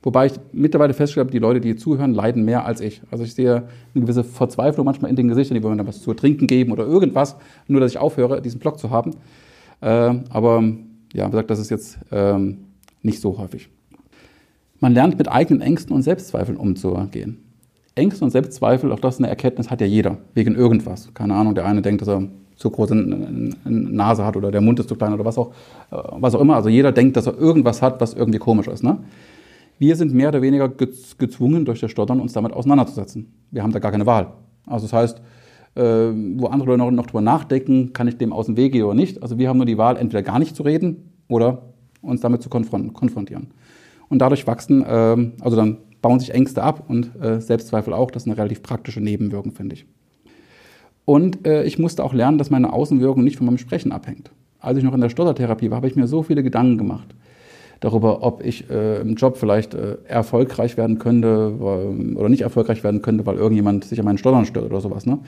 Wobei 0.05 0.27
ich 0.27 0.35
mittlerweile 0.53 0.95
festgestellt 0.95 1.27
habe, 1.27 1.33
die 1.33 1.41
Leute, 1.41 1.61
die 1.61 1.75
zuhören, 1.75 2.15
leiden 2.15 2.45
mehr 2.45 2.67
als 2.67 2.83
ich. 2.83 3.03
Also 3.11 3.25
ich 3.25 3.35
sehe 3.35 3.65
eine 3.97 4.05
gewisse 4.05 4.23
Verzweiflung 4.23 4.87
manchmal 4.87 5.11
in 5.11 5.17
den 5.17 5.27
Gesichtern, 5.27 5.57
die 5.57 5.63
wollen 5.65 5.79
dann 5.79 5.89
was 5.89 6.03
zu 6.03 6.15
trinken 6.15 6.47
geben 6.47 6.71
oder 6.71 6.87
irgendwas, 6.87 7.35
nur 7.67 7.81
dass 7.81 7.91
ich 7.91 7.99
aufhöre, 7.99 8.41
diesen 8.41 8.61
Block 8.61 8.79
zu 8.79 8.91
haben. 8.91 9.17
Äh, 9.81 10.15
aber 10.31 10.63
ja, 11.15 11.27
wie 11.27 11.31
gesagt, 11.31 11.51
das 11.51 11.59
ist 11.59 11.71
jetzt 11.71 11.99
ähm, 12.13 12.67
nicht 13.03 13.21
so 13.21 13.39
häufig. 13.39 13.71
Man 14.81 14.93
lernt 14.93 15.17
mit 15.17 15.31
eigenen 15.31 15.63
Ängsten 15.63 15.95
und 15.95 16.03
Selbstzweifeln 16.03 16.59
umzugehen. 16.59 17.39
Ängste 17.95 18.25
und 18.25 18.33
Selbstzweifel, 18.33 18.93
auch 18.93 19.01
das 19.01 19.15
ist 19.15 19.21
eine 19.21 19.29
Erkenntnis, 19.29 19.71
hat 19.71 19.81
ja 19.81 19.87
jeder, 19.87 20.19
wegen 20.35 20.57
irgendwas. 20.57 21.15
Keine 21.15 21.35
Ahnung, 21.35 21.55
der 21.55 21.65
eine 21.65 21.81
denkt, 21.81 22.03
dass 22.03 22.09
er 22.09 22.25
zu 22.57 22.71
große 22.71 22.95
Nase 22.95 24.25
hat 24.25 24.37
oder 24.37 24.51
der 24.51 24.61
Mund 24.61 24.79
ist 24.81 24.89
zu 24.89 24.97
klein 24.97 25.13
oder 25.13 25.25
was 25.25 25.39
auch, 25.39 25.53
äh, 25.91 25.97
was 26.13 26.35
auch 26.35 26.41
immer. 26.41 26.57
Also 26.57 26.69
jeder 26.69 26.93
denkt, 26.93 27.17
dass 27.17 27.27
er 27.27 27.39
irgendwas 27.39 27.83
hat, 27.83 28.01
was 28.01 28.15
irgendwie 28.15 28.39
komisch 28.39 28.69
ist. 28.69 28.83
Ne? 28.83 28.99
Wir 29.79 29.97
sind 29.97 30.13
mehr 30.15 30.29
oder 30.29 30.43
weniger 30.43 30.69
gezwungen, 30.69 31.65
durch 31.65 31.81
das 31.81 31.91
Stottern 31.91 32.21
uns 32.21 32.33
damit 32.33 32.53
auseinanderzusetzen. 32.53 33.33
Wir 33.51 33.63
haben 33.63 33.73
da 33.73 33.79
gar 33.79 33.91
keine 33.91 34.07
Wahl. 34.07 34.33
Also 34.67 34.87
das 34.87 34.93
heißt, 34.93 35.21
wo 35.77 36.47
andere 36.47 36.71
Leute 36.71 36.79
noch, 36.79 36.91
noch 36.91 37.07
drüber 37.07 37.21
nachdenken, 37.21 37.93
kann 37.93 38.07
ich 38.07 38.17
dem 38.17 38.33
aus 38.33 38.47
dem 38.47 38.57
Weg 38.57 38.73
gehen 38.73 38.85
oder 38.85 38.95
nicht. 38.95 39.23
Also 39.23 39.39
wir 39.39 39.49
haben 39.49 39.57
nur 39.57 39.67
die 39.67 39.79
Wahl, 39.79 39.97
entweder 39.97 40.23
gar 40.23 40.39
nicht 40.39 40.55
zu 40.55 40.63
reden 40.63 41.11
oder 41.29 41.63
uns 42.01 42.21
damit 42.21 42.43
zu 42.43 42.49
konfrontieren. 42.49 43.49
Und 44.09 44.21
dadurch 44.21 44.47
wachsen, 44.47 44.83
äh, 44.83 45.33
also 45.41 45.57
dann 45.57 45.79
bauen 46.03 46.21
sich 46.21 46.33
Ängste 46.33 46.63
ab 46.63 46.85
und 46.89 47.11
äh, 47.21 47.41
Selbstzweifel 47.41 47.93
auch. 47.93 48.11
Das 48.11 48.25
ist 48.25 48.29
eine 48.29 48.37
relativ 48.37 48.63
praktische 48.63 49.01
Nebenwirkung, 49.01 49.53
finde 49.53 49.75
ich. 49.75 49.87
Und 51.05 51.47
äh, 51.47 51.65
ich 51.65 51.79
musste 51.79 52.05
auch 52.05 52.13
lernen, 52.13 52.39
dass 52.39 52.51
meine 52.51 52.73
Außenwirkung 52.73 53.25
nicht 53.25 53.37
von 53.37 53.47
meinem 53.47 53.59
Sprechen 53.59 53.93
abhängt. 53.93 54.31
Als 54.61 54.79
ich 54.79 54.85
noch 54.85 54.95
in 54.95 55.01
der 55.01 55.09
Stottertherapie 55.09 55.71
war, 55.71 55.79
habe 55.79 55.89
ich 55.89 55.97
mir 55.97 56.07
so 56.07 56.23
viele 56.23 56.43
Gedanken 56.43 56.79
gemacht 56.79 57.15
darüber, 57.85 58.23
ob 58.23 58.43
ich 58.43 58.71
äh, 58.71 59.01
im 59.03 59.15
Job 59.15 59.37
vielleicht 59.37 59.75
äh, 59.75 59.99
erfolgreich 60.07 60.79
werden 60.79 60.99
könnte 60.99 61.61
weil, 61.61 62.17
oder 62.17 62.31
nicht 62.31 62.41
erfolgreich 62.41 62.83
werden 62.83 63.03
könnte, 63.03 63.27
weil 63.27 63.37
irgendjemand 63.37 63.85
sich 63.85 63.99
an 63.99 64.07
meinen 64.07 64.17
Steuern 64.17 64.47
stört 64.47 64.65
oder 64.65 64.81
sowas. 64.81 65.05
Ne? 65.05 65.19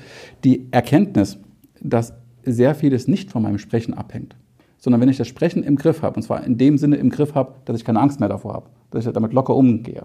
Die 0.42 0.66
Erkenntnis, 0.70 1.38
dass 1.82 2.14
sehr 2.44 2.74
vieles 2.74 3.08
nicht 3.08 3.30
von 3.30 3.42
meinem 3.42 3.58
Sprechen 3.58 3.92
abhängt, 3.92 4.36
sondern 4.78 5.02
wenn 5.02 5.10
ich 5.10 5.18
das 5.18 5.28
Sprechen 5.28 5.62
im 5.64 5.76
Griff 5.76 6.00
habe, 6.00 6.16
und 6.16 6.22
zwar 6.22 6.44
in 6.44 6.56
dem 6.56 6.78
Sinne 6.78 6.96
im 6.96 7.10
Griff 7.10 7.34
habe, 7.34 7.56
dass 7.66 7.76
ich 7.76 7.84
keine 7.84 8.00
Angst 8.00 8.20
mehr 8.20 8.30
davor 8.30 8.54
habe, 8.54 8.70
dass 8.90 9.04
ich 9.04 9.12
damit 9.12 9.34
locker 9.34 9.54
umgehe, 9.54 10.04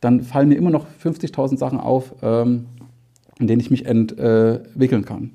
dann 0.00 0.22
fallen 0.22 0.48
mir 0.48 0.56
immer 0.56 0.70
noch 0.70 0.86
50.000 1.04 1.58
Sachen 1.58 1.78
auf, 1.78 2.14
ähm, 2.22 2.64
in 3.38 3.46
denen 3.46 3.60
ich 3.60 3.70
mich 3.70 3.84
entwickeln 3.84 5.04
kann. 5.04 5.32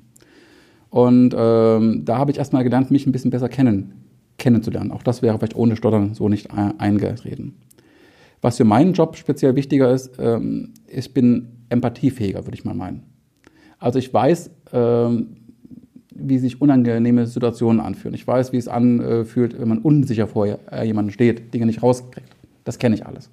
Und 0.90 1.32
ähm, 1.38 2.04
da 2.04 2.18
habe 2.18 2.32
ich 2.32 2.38
erstmal 2.38 2.64
gelernt, 2.64 2.90
mich 2.90 3.06
ein 3.06 3.12
bisschen 3.12 3.30
besser 3.30 3.48
kennen 3.48 4.07
kennenzulernen. 4.38 4.92
Auch 4.92 5.02
das 5.02 5.20
wäre 5.20 5.36
vielleicht 5.36 5.56
ohne 5.56 5.76
Stottern 5.76 6.14
so 6.14 6.28
nicht 6.28 6.50
eingereden. 6.52 7.56
Was 8.40 8.56
für 8.56 8.64
meinen 8.64 8.92
Job 8.92 9.16
speziell 9.16 9.56
wichtiger 9.56 9.92
ist, 9.92 10.12
ähm, 10.18 10.72
ich 10.86 11.12
bin 11.12 11.48
empathiefähiger, 11.68 12.46
würde 12.46 12.54
ich 12.54 12.64
mal 12.64 12.74
meinen. 12.74 13.02
Also 13.80 13.98
ich 13.98 14.14
weiß, 14.14 14.50
ähm, 14.72 15.36
wie 16.14 16.38
sich 16.38 16.60
unangenehme 16.60 17.26
Situationen 17.26 17.80
anfühlen. 17.80 18.14
Ich 18.14 18.26
weiß, 18.26 18.52
wie 18.52 18.56
es 18.56 18.66
anfühlt, 18.66 19.60
wenn 19.60 19.68
man 19.68 19.78
unsicher 19.78 20.26
vor 20.26 20.46
jemandem 20.46 21.12
steht, 21.12 21.54
Dinge 21.54 21.66
nicht 21.66 21.82
rauskriegt. 21.82 22.28
Das 22.64 22.80
kenne 22.80 22.96
ich 22.96 23.06
alles. 23.06 23.30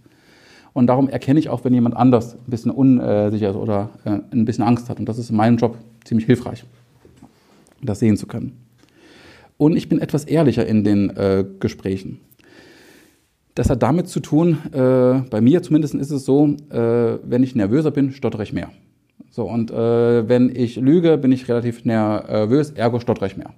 Und 0.73 0.87
darum 0.87 1.09
erkenne 1.09 1.39
ich 1.39 1.49
auch, 1.49 1.63
wenn 1.63 1.73
jemand 1.73 1.95
anders 1.95 2.35
ein 2.35 2.49
bisschen 2.49 2.69
unsicher 2.69 3.49
ist 3.49 3.55
oder 3.55 3.89
äh, 4.03 4.19
ein 4.31 4.45
bisschen 4.45 4.63
Angst 4.63 4.89
hat. 4.89 4.99
Und 4.99 5.07
das 5.07 5.17
ist 5.17 5.31
in 5.31 5.35
meinem 5.35 5.57
Job 5.57 5.77
ziemlich 6.03 6.27
hilfreich, 6.27 6.63
das 7.81 7.99
sehen 7.99 8.17
zu 8.17 8.27
können 8.27 8.64
und 9.57 9.75
ich 9.75 9.89
bin 9.89 9.99
etwas 9.99 10.25
ehrlicher 10.25 10.65
in 10.65 10.83
den 10.83 11.09
äh, 11.11 11.45
Gesprächen. 11.59 12.19
Das 13.55 13.69
hat 13.69 13.81
damit 13.81 14.09
zu 14.09 14.19
tun, 14.19 14.57
äh, 14.73 15.21
bei 15.29 15.39
mir 15.39 15.63
zumindest 15.63 15.95
ist 15.95 16.11
es 16.11 16.25
so, 16.25 16.57
äh, 16.69 17.19
wenn 17.23 17.41
ich 17.41 17.55
nervöser 17.55 17.91
bin, 17.91 18.11
stottere 18.11 18.43
ich 18.43 18.51
mehr. 18.51 18.69
So, 19.31 19.49
und 19.49 19.71
äh, 19.71 20.27
wenn 20.27 20.53
ich 20.53 20.75
lüge, 20.75 21.17
bin 21.17 21.31
ich 21.31 21.47
relativ 21.47 21.85
nervös, 21.85 22.71
ergo 22.71 22.99
stottere 22.99 23.27
ich 23.27 23.37
mehr. 23.37 23.51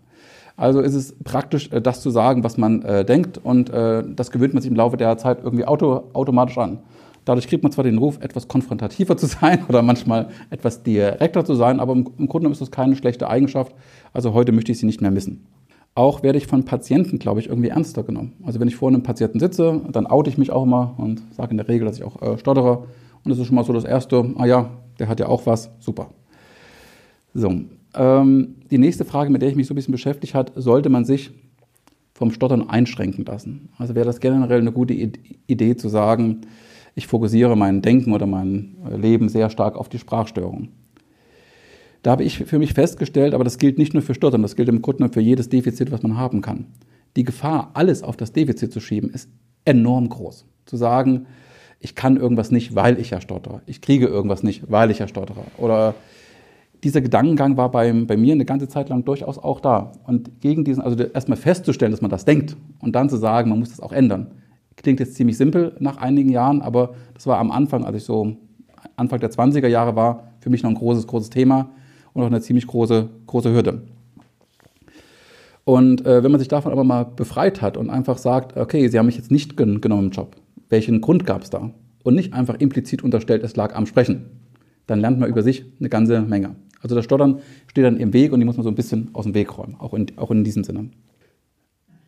Also 0.55 0.81
ist 0.81 0.93
es 0.93 1.15
praktisch, 1.23 1.71
äh, 1.71 1.81
das 1.81 2.01
zu 2.01 2.11
sagen, 2.11 2.43
was 2.43 2.57
man 2.57 2.83
äh, 2.83 3.05
denkt, 3.05 3.39
und 3.39 3.69
das 3.69 4.31
gewöhnt 4.31 4.53
man 4.53 4.61
sich 4.61 4.69
im 4.69 4.77
Laufe 4.77 4.97
der 4.97 5.17
Zeit 5.17 5.39
irgendwie 5.43 5.65
auto, 5.65 6.03
automatisch 6.13 6.57
an. 6.59 6.79
Dadurch 7.25 7.47
kriegt 7.47 7.63
man 7.63 7.71
zwar 7.71 7.83
den 7.83 7.97
Ruf, 7.97 8.19
etwas 8.21 8.47
konfrontativer 8.47 9.17
zu 9.17 9.25
sein 9.25 9.65
oder 9.67 9.81
manchmal 9.81 10.29
etwas 10.49 10.83
direkter 10.83 11.43
zu 11.43 11.55
sein, 11.55 11.79
aber 11.79 11.93
im, 11.93 12.07
im 12.17 12.27
Grunde 12.27 12.49
ist 12.49 12.61
das 12.61 12.71
keine 12.71 12.95
schlechte 12.95 13.27
Eigenschaft. 13.29 13.73
Also 14.13 14.33
heute 14.33 14.51
möchte 14.51 14.71
ich 14.71 14.77
sie 14.77 14.85
nicht 14.85 15.01
mehr 15.01 15.11
missen 15.11 15.43
auch 15.97 16.21
werde 16.21 16.37
ich 16.37 16.47
von 16.47 16.63
Patienten, 16.63 17.17
glaube 17.17 17.39
ich, 17.39 17.47
irgendwie 17.47 17.69
ernster 17.69 18.03
genommen. 18.03 18.33
Also 18.43 18.59
wenn 18.59 18.67
ich 18.67 18.75
vor 18.75 18.89
einem 18.89 19.03
Patienten 19.03 19.39
sitze, 19.39 19.81
dann 19.91 20.05
oute 20.05 20.29
ich 20.29 20.37
mich 20.37 20.51
auch 20.51 20.63
immer 20.63 20.93
und 20.97 21.21
sage 21.35 21.51
in 21.51 21.57
der 21.57 21.67
Regel, 21.67 21.87
dass 21.87 21.97
ich 21.97 22.03
auch 22.03 22.21
äh, 22.21 22.37
stottere. 22.37 22.85
Und 23.23 23.31
das 23.31 23.39
ist 23.39 23.47
schon 23.47 23.55
mal 23.55 23.63
so 23.63 23.73
das 23.73 23.83
Erste, 23.83 24.33
ah 24.37 24.45
ja, 24.45 24.69
der 24.99 25.07
hat 25.07 25.19
ja 25.19 25.27
auch 25.27 25.45
was, 25.45 25.71
super. 25.79 26.09
So, 27.33 27.51
ähm, 27.95 28.55
die 28.69 28.77
nächste 28.77 29.05
Frage, 29.05 29.31
mit 29.31 29.41
der 29.41 29.49
ich 29.49 29.55
mich 29.55 29.67
so 29.67 29.73
ein 29.73 29.75
bisschen 29.75 29.91
beschäftigt 29.91 30.35
hat, 30.35 30.51
sollte 30.55 30.89
man 30.89 31.03
sich 31.03 31.31
vom 32.13 32.31
Stottern 32.31 32.69
einschränken 32.69 33.25
lassen? 33.25 33.69
Also 33.77 33.95
wäre 33.95 34.05
das 34.05 34.19
generell 34.19 34.61
eine 34.61 34.71
gute 34.71 34.93
Idee 34.93 35.75
zu 35.75 35.89
sagen, 35.89 36.41
ich 36.93 37.07
fokussiere 37.07 37.55
mein 37.55 37.81
Denken 37.81 38.13
oder 38.13 38.25
mein 38.25 38.75
äh, 38.89 38.97
Leben 38.97 39.29
sehr 39.29 39.49
stark 39.49 39.75
auf 39.75 39.89
die 39.89 39.99
Sprachstörung. 39.99 40.69
Da 42.03 42.11
habe 42.11 42.23
ich 42.23 42.37
für 42.37 42.59
mich 42.59 42.73
festgestellt, 42.73 43.33
aber 43.33 43.43
das 43.43 43.57
gilt 43.57 43.77
nicht 43.77 43.93
nur 43.93 44.03
für 44.03 44.13
Stottern, 44.13 44.41
das 44.41 44.55
gilt 44.55 44.69
im 44.69 44.81
Grunde 44.81 45.09
für 45.09 45.21
jedes 45.21 45.49
Defizit, 45.49 45.91
was 45.91 46.03
man 46.03 46.17
haben 46.17 46.41
kann. 46.41 46.67
Die 47.15 47.23
Gefahr, 47.23 47.71
alles 47.73 48.03
auf 48.03 48.15
das 48.17 48.31
Defizit 48.31 48.71
zu 48.71 48.79
schieben, 48.79 49.09
ist 49.09 49.29
enorm 49.65 50.09
groß. 50.09 50.45
Zu 50.65 50.77
sagen, 50.77 51.25
ich 51.79 51.95
kann 51.95 52.17
irgendwas 52.17 52.51
nicht, 52.51 52.75
weil 52.75 52.99
ich 52.99 53.11
ja 53.11 53.21
stottere. 53.21 53.61
Ich 53.65 53.81
kriege 53.81 54.07
irgendwas 54.07 54.43
nicht, 54.43 54.71
weil 54.71 54.91
ich 54.91 54.99
ja 54.99 55.07
stottere. 55.07 55.41
Oder 55.57 55.95
dieser 56.83 57.01
Gedankengang 57.01 57.57
war 57.57 57.71
bei, 57.71 57.91
bei 57.91 58.17
mir 58.17 58.33
eine 58.33 58.45
ganze 58.45 58.67
Zeit 58.67 58.89
lang 58.89 59.03
durchaus 59.03 59.37
auch 59.37 59.59
da. 59.59 59.93
Und 60.05 60.41
gegen 60.41 60.63
diesen, 60.63 60.81
also 60.81 61.01
erstmal 61.03 61.37
festzustellen, 61.37 61.91
dass 61.91 62.01
man 62.01 62.11
das 62.11 62.25
denkt 62.25 62.55
und 62.79 62.95
dann 62.95 63.09
zu 63.09 63.17
sagen, 63.17 63.49
man 63.49 63.59
muss 63.59 63.69
das 63.69 63.79
auch 63.79 63.91
ändern. 63.91 64.31
Klingt 64.75 64.99
jetzt 64.99 65.15
ziemlich 65.15 65.37
simpel 65.37 65.75
nach 65.79 65.97
einigen 65.97 66.29
Jahren, 66.29 66.61
aber 66.61 66.93
das 67.15 67.25
war 67.25 67.39
am 67.39 67.51
Anfang, 67.51 67.83
als 67.83 67.97
ich 67.97 68.03
so 68.03 68.37
Anfang 68.95 69.19
der 69.19 69.31
20er 69.31 69.67
Jahre 69.67 69.95
war 69.95 70.33
für 70.39 70.49
mich 70.49 70.61
noch 70.61 70.69
ein 70.69 70.75
großes, 70.75 71.07
großes 71.07 71.31
Thema 71.31 71.71
und 72.17 72.23
auch 72.23 72.27
eine 72.27 72.41
ziemlich 72.41 72.65
große, 72.65 73.09
große 73.27 73.53
Hürde. 73.53 73.83
Und 75.63 76.05
äh, 76.05 76.23
wenn 76.23 76.31
man 76.31 76.39
sich 76.39 76.47
davon 76.47 76.71
aber 76.71 76.83
mal 76.83 77.03
befreit 77.03 77.61
hat 77.61 77.77
und 77.77 77.89
einfach 77.89 78.17
sagt, 78.17 78.57
okay, 78.57 78.87
Sie 78.87 78.97
haben 78.97 79.05
mich 79.05 79.17
jetzt 79.17 79.31
nicht 79.31 79.55
gen 79.55 79.81
genommen 79.81 80.05
im 80.05 80.11
Job, 80.11 80.35
welchen 80.69 80.99
Grund 80.99 81.25
gab 81.25 81.43
es 81.43 81.51
da? 81.51 81.71
Und 82.03 82.15
nicht 82.15 82.33
einfach 82.33 82.55
implizit 82.55 83.03
unterstellt, 83.03 83.43
es 83.43 83.55
lag 83.55 83.75
am 83.75 83.85
Sprechen, 83.85 84.25
dann 84.87 84.99
lernt 84.99 85.19
man 85.19 85.29
über 85.29 85.43
sich 85.43 85.65
eine 85.79 85.89
ganze 85.89 86.21
Menge. 86.21 86.55
Also 86.81 86.95
das 86.95 87.05
Stottern 87.05 87.39
steht 87.67 87.83
dann 87.83 87.97
im 87.97 88.13
Weg 88.13 88.31
und 88.31 88.39
die 88.39 88.45
muss 88.45 88.57
man 88.57 88.63
so 88.63 88.69
ein 88.69 88.75
bisschen 88.75 89.09
aus 89.13 89.25
dem 89.25 89.35
Weg 89.35 89.57
räumen, 89.57 89.75
auch 89.77 89.93
in, 89.93 90.07
auch 90.15 90.31
in 90.31 90.43
diesem 90.43 90.63
Sinne. 90.63 90.89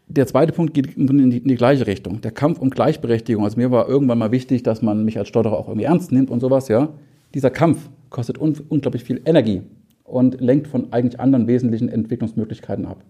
Der 0.07 0.25
zweite 0.25 0.53
Punkt 0.53 0.73
geht 0.73 0.95
in 0.97 1.29
die, 1.29 1.37
in 1.37 1.47
die, 1.47 1.55
gleiche 1.55 1.85
Richtung. 1.85 2.21
Der 2.21 2.31
Kampf 2.31 2.59
um 2.59 2.71
Gleichberechtigung. 2.71 3.43
Also 3.43 3.57
mir 3.57 3.69
war 3.69 3.87
irgendwann 3.87 4.17
mal 4.17 4.31
wichtig, 4.31 4.63
dass 4.63 4.81
man 4.81 5.05
mich 5.05 5.19
als 5.19 5.27
Stotterer 5.27 5.55
auch 5.55 5.67
irgendwie 5.67 5.85
ernst 5.85 6.11
nimmt 6.11 6.31
und 6.31 6.39
sowas, 6.39 6.67
ja. 6.67 6.89
Dieser 7.35 7.51
Kampf 7.51 7.89
kostet 8.09 8.39
un 8.39 8.55
unglaublich 8.69 9.03
viel 9.03 9.21
Energie 9.25 9.61
und 10.09 10.41
lenkt 10.41 10.67
von 10.67 10.91
eigentlich 10.91 11.19
anderen 11.19 11.47
wesentlichen 11.47 11.89
Entwicklungsmöglichkeiten 11.89 12.85
ab 12.85 13.03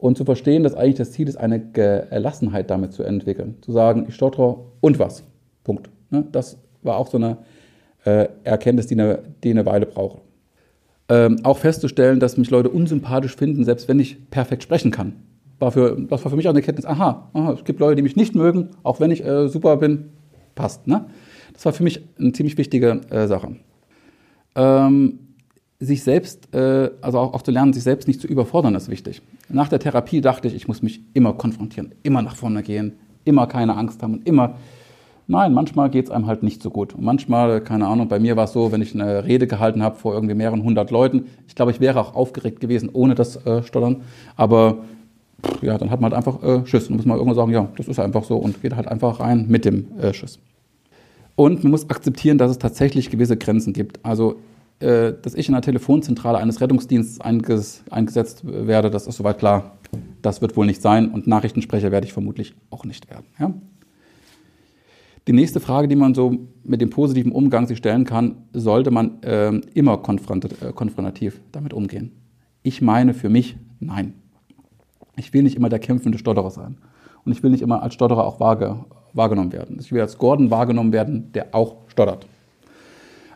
und 0.00 0.16
zu 0.16 0.24
verstehen, 0.24 0.62
dass 0.62 0.74
eigentlich 0.74 0.96
das 0.96 1.12
Ziel 1.12 1.28
ist, 1.28 1.36
eine 1.36 1.60
Gelassenheit 1.60 2.70
damit 2.70 2.92
zu 2.92 3.02
entwickeln. 3.02 3.56
Zu 3.60 3.72
sagen, 3.72 4.06
ich 4.08 4.14
stottere 4.14 4.56
und 4.80 4.98
was. 4.98 5.24
Punkt. 5.62 5.90
Ne? 6.10 6.24
Das 6.32 6.58
war 6.82 6.96
auch 6.96 7.08
so 7.08 7.18
eine 7.18 7.36
äh, 8.04 8.28
Erkenntnis, 8.44 8.86
die 8.86 8.98
eine, 8.98 9.66
Weile 9.66 9.86
braucht. 9.86 10.22
Ähm, 11.10 11.40
auch 11.42 11.58
festzustellen, 11.58 12.18
dass 12.18 12.38
mich 12.38 12.50
Leute 12.50 12.70
unsympathisch 12.70 13.36
finden, 13.36 13.64
selbst 13.64 13.88
wenn 13.88 14.00
ich 14.00 14.30
perfekt 14.30 14.62
sprechen 14.62 14.90
kann. 14.90 15.16
War 15.58 15.72
für, 15.72 16.00
das 16.08 16.24
war 16.24 16.30
für 16.30 16.36
mich 16.36 16.46
auch 16.46 16.50
eine 16.50 16.60
Erkenntnis, 16.60 16.86
aha, 16.86 17.28
aha, 17.34 17.52
es 17.52 17.64
gibt 17.64 17.80
Leute, 17.80 17.96
die 17.96 18.02
mich 18.02 18.16
nicht 18.16 18.34
mögen, 18.34 18.70
auch 18.82 19.00
wenn 19.00 19.10
ich 19.10 19.22
äh, 19.24 19.48
super 19.48 19.76
bin, 19.76 20.10
passt. 20.54 20.86
Ne? 20.86 21.04
Das 21.52 21.66
war 21.66 21.74
für 21.74 21.82
mich 21.82 22.02
eine 22.18 22.32
ziemlich 22.32 22.56
wichtige 22.56 23.00
äh, 23.10 23.26
Sache. 23.26 23.56
Ähm, 24.54 25.18
sich 25.80 26.02
selbst, 26.02 26.54
äh, 26.54 26.90
also 27.00 27.18
auch, 27.18 27.32
auch 27.32 27.42
zu 27.42 27.50
lernen, 27.50 27.72
sich 27.72 27.82
selbst 27.82 28.06
nicht 28.06 28.20
zu 28.20 28.26
überfordern, 28.26 28.74
ist 28.74 28.90
wichtig. 28.90 29.22
Nach 29.48 29.68
der 29.68 29.78
Therapie 29.78 30.20
dachte 30.20 30.46
ich, 30.46 30.54
ich 30.54 30.68
muss 30.68 30.82
mich 30.82 31.00
immer 31.14 31.32
konfrontieren, 31.32 31.92
immer 32.02 32.20
nach 32.20 32.36
vorne 32.36 32.62
gehen, 32.62 32.92
immer 33.24 33.46
keine 33.46 33.76
Angst 33.76 34.02
haben 34.02 34.14
und 34.14 34.26
immer. 34.26 34.56
Nein, 35.26 35.54
manchmal 35.54 35.90
geht 35.90 36.06
es 36.06 36.10
einem 36.10 36.26
halt 36.26 36.42
nicht 36.42 36.60
so 36.62 36.70
gut. 36.70 36.94
Und 36.94 37.04
manchmal, 37.04 37.62
keine 37.62 37.86
Ahnung, 37.86 38.08
bei 38.08 38.18
mir 38.18 38.36
war 38.36 38.44
es 38.44 38.52
so, 38.52 38.72
wenn 38.72 38.82
ich 38.82 38.94
eine 38.94 39.24
Rede 39.24 39.46
gehalten 39.46 39.82
habe 39.82 39.96
vor 39.96 40.12
irgendwie 40.12 40.34
mehreren 40.34 40.64
hundert 40.64 40.90
Leuten, 40.90 41.26
ich 41.46 41.54
glaube, 41.54 41.70
ich 41.70 41.80
wäre 41.80 42.00
auch 42.00 42.14
aufgeregt 42.14 42.60
gewesen 42.60 42.90
ohne 42.92 43.14
das 43.14 43.36
äh, 43.46 43.62
Stottern. 43.62 44.02
Aber 44.36 44.78
ja, 45.62 45.78
dann 45.78 45.90
hat 45.90 46.00
man 46.00 46.12
halt 46.12 46.26
einfach 46.26 46.42
äh, 46.42 46.66
Schiss. 46.66 46.88
Und 46.88 46.96
muss 46.96 47.06
man 47.06 47.16
irgendwann 47.16 47.36
sagen, 47.36 47.52
ja, 47.52 47.68
das 47.76 47.88
ist 47.88 48.00
einfach 48.00 48.24
so 48.24 48.36
und 48.36 48.60
geht 48.60 48.76
halt 48.76 48.88
einfach 48.88 49.20
rein 49.20 49.46
mit 49.48 49.64
dem 49.64 49.86
äh, 49.98 50.12
Schiss. 50.12 50.40
Und 51.36 51.62
man 51.62 51.70
muss 51.70 51.88
akzeptieren, 51.88 52.36
dass 52.36 52.50
es 52.50 52.58
tatsächlich 52.58 53.08
gewisse 53.08 53.36
Grenzen 53.36 53.72
gibt. 53.72 54.04
Also 54.04 54.36
äh, 54.80 55.12
dass 55.20 55.34
ich 55.34 55.48
in 55.48 55.52
der 55.52 55.62
Telefonzentrale 55.62 56.38
eines 56.38 56.60
Rettungsdienstes 56.60 57.20
einges 57.20 57.84
eingesetzt 57.90 58.42
werde, 58.44 58.90
das 58.90 59.06
ist 59.06 59.16
soweit 59.16 59.38
klar. 59.38 59.78
Das 60.22 60.40
wird 60.40 60.56
wohl 60.56 60.66
nicht 60.66 60.82
sein 60.82 61.10
und 61.10 61.26
Nachrichtensprecher 61.26 61.90
werde 61.90 62.06
ich 62.06 62.12
vermutlich 62.12 62.54
auch 62.70 62.84
nicht 62.84 63.10
werden. 63.10 63.26
Ja? 63.38 63.52
Die 65.26 65.32
nächste 65.32 65.60
Frage, 65.60 65.86
die 65.86 65.96
man 65.96 66.14
so 66.14 66.38
mit 66.64 66.80
dem 66.80 66.90
positiven 66.90 67.32
Umgang 67.32 67.66
sich 67.66 67.78
stellen 67.78 68.04
kann, 68.04 68.36
sollte 68.52 68.90
man 68.90 69.22
äh, 69.22 69.50
immer 69.74 69.94
äh, 69.94 70.72
konfrontativ 70.72 71.40
damit 71.52 71.72
umgehen? 71.72 72.12
Ich 72.62 72.82
meine 72.82 73.14
für 73.14 73.28
mich, 73.28 73.56
nein. 73.80 74.14
Ich 75.16 75.32
will 75.32 75.42
nicht 75.42 75.56
immer 75.56 75.68
der 75.68 75.78
kämpfende 75.78 76.18
Stotterer 76.18 76.50
sein. 76.50 76.78
Und 77.24 77.32
ich 77.32 77.42
will 77.42 77.50
nicht 77.50 77.62
immer 77.62 77.82
als 77.82 77.94
Stotterer 77.94 78.24
auch 78.24 78.40
wahrge 78.40 78.84
wahrgenommen 79.12 79.52
werden. 79.52 79.78
Ich 79.80 79.92
will 79.92 80.00
als 80.00 80.18
Gordon 80.18 80.50
wahrgenommen 80.50 80.92
werden, 80.92 81.32
der 81.32 81.54
auch 81.54 81.76
stottert. 81.88 82.26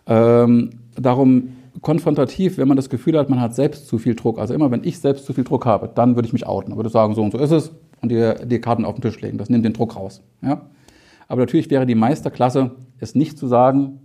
Ähm, 0.06 0.70
darum 1.00 1.48
konfrontativ, 1.80 2.58
wenn 2.58 2.68
man 2.68 2.76
das 2.76 2.88
Gefühl 2.88 3.18
hat, 3.18 3.28
man 3.28 3.40
hat 3.40 3.54
selbst 3.54 3.88
zu 3.88 3.98
viel 3.98 4.14
Druck. 4.14 4.38
Also 4.38 4.54
immer, 4.54 4.70
wenn 4.70 4.84
ich 4.84 4.98
selbst 4.98 5.26
zu 5.26 5.32
viel 5.32 5.44
Druck 5.44 5.66
habe, 5.66 5.90
dann 5.94 6.14
würde 6.14 6.26
ich 6.26 6.32
mich 6.32 6.46
outen. 6.46 6.70
Dann 6.70 6.78
würde 6.78 6.88
ich 6.88 6.92
sagen, 6.92 7.14
so 7.14 7.22
und 7.22 7.32
so 7.32 7.38
ist 7.38 7.50
es 7.50 7.72
und 8.00 8.10
die, 8.10 8.34
die 8.46 8.60
Karten 8.60 8.84
auf 8.84 8.94
den 8.94 9.02
Tisch 9.02 9.20
legen. 9.20 9.38
Das 9.38 9.50
nimmt 9.50 9.64
den 9.64 9.72
Druck 9.72 9.96
raus. 9.96 10.22
Ja? 10.42 10.62
Aber 11.26 11.40
natürlich 11.40 11.70
wäre 11.70 11.86
die 11.86 11.94
Meisterklasse, 11.94 12.72
es 13.00 13.14
nicht 13.14 13.38
zu 13.38 13.46
sagen, 13.46 14.00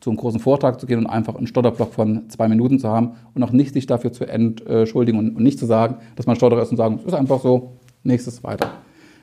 zu 0.00 0.10
einem 0.10 0.16
großen 0.16 0.40
Vortrag 0.40 0.80
zu 0.80 0.86
gehen 0.86 0.98
und 0.98 1.06
einfach 1.06 1.36
einen 1.36 1.46
Stotterblock 1.46 1.94
von 1.94 2.28
zwei 2.28 2.48
Minuten 2.48 2.80
zu 2.80 2.88
haben 2.88 3.12
und 3.34 3.42
auch 3.44 3.52
nicht 3.52 3.72
sich 3.72 3.86
dafür 3.86 4.12
zu 4.12 4.24
entschuldigen 4.24 5.18
und, 5.18 5.38
nicht 5.38 5.60
zu 5.60 5.66
sagen, 5.66 5.98
dass 6.16 6.26
man 6.26 6.34
Stotterer 6.34 6.62
ist 6.62 6.72
und 6.72 6.76
sagen, 6.76 6.96
es 6.98 7.04
ist 7.04 7.14
einfach 7.14 7.40
so, 7.40 7.74
nächstes 8.02 8.42
weiter. 8.42 8.68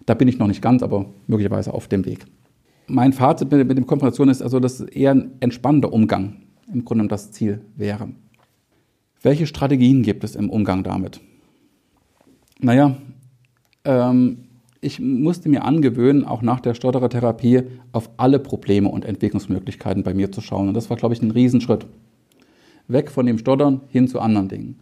Da 0.06 0.14
bin 0.14 0.30
ich 0.30 0.40
noch 0.40 0.48
nicht 0.48 0.62
ganz, 0.62 0.82
aber 0.82 1.08
möglicherweise 1.28 1.74
auf 1.74 1.90
dem 1.90 2.06
Weg. 2.06 2.26
Mein 2.88 3.12
Fazit 3.12 3.52
mit, 3.52 3.68
mit 3.68 3.78
dem 3.78 3.88
Konfrontation 3.88 4.30
ist 4.30 4.42
also, 4.42 4.62
das 4.62 4.80
ist 4.80 4.96
eher 4.96 5.12
ein 5.12 5.32
entspannter 5.42 5.92
Umgang 5.92 6.38
im 6.74 6.86
Grunde 6.86 7.08
das 7.08 7.32
Ziel 7.32 7.62
wäre. 7.76 8.10
Welche 9.22 9.48
Strategien 9.48 10.04
gibt 10.04 10.24
es 10.24 10.36
im 10.36 10.50
Umgang 10.50 10.84
damit? 10.84 11.20
Naja, 12.60 12.96
ähm, 13.84 14.46
ich 14.82 15.00
musste 15.00 15.50
mir 15.50 15.66
angewöhnen, 15.66 16.24
auch 16.24 16.42
nach 16.42 16.62
der 16.62 16.74
Stotterertherapie 16.74 17.64
auf 17.92 18.10
alle 18.18 18.40
Probleme 18.40 18.90
und 18.90 19.04
Entwicklungsmöglichkeiten 19.04 20.04
bei 20.04 20.14
mir 20.14 20.32
zu 20.32 20.40
schauen. 20.42 20.70
Und 20.70 20.74
das 20.74 20.90
war, 20.90 20.98
glaube 20.98 21.14
ich, 21.14 21.22
ein 21.22 21.32
Riesenschritt. 21.32 21.86
Weg 22.88 23.12
von 23.12 23.26
dem 23.26 23.38
Stottern 23.38 23.82
hin 23.90 24.08
zu 24.08 24.20
anderen 24.20 24.48
Dingen. 24.48 24.80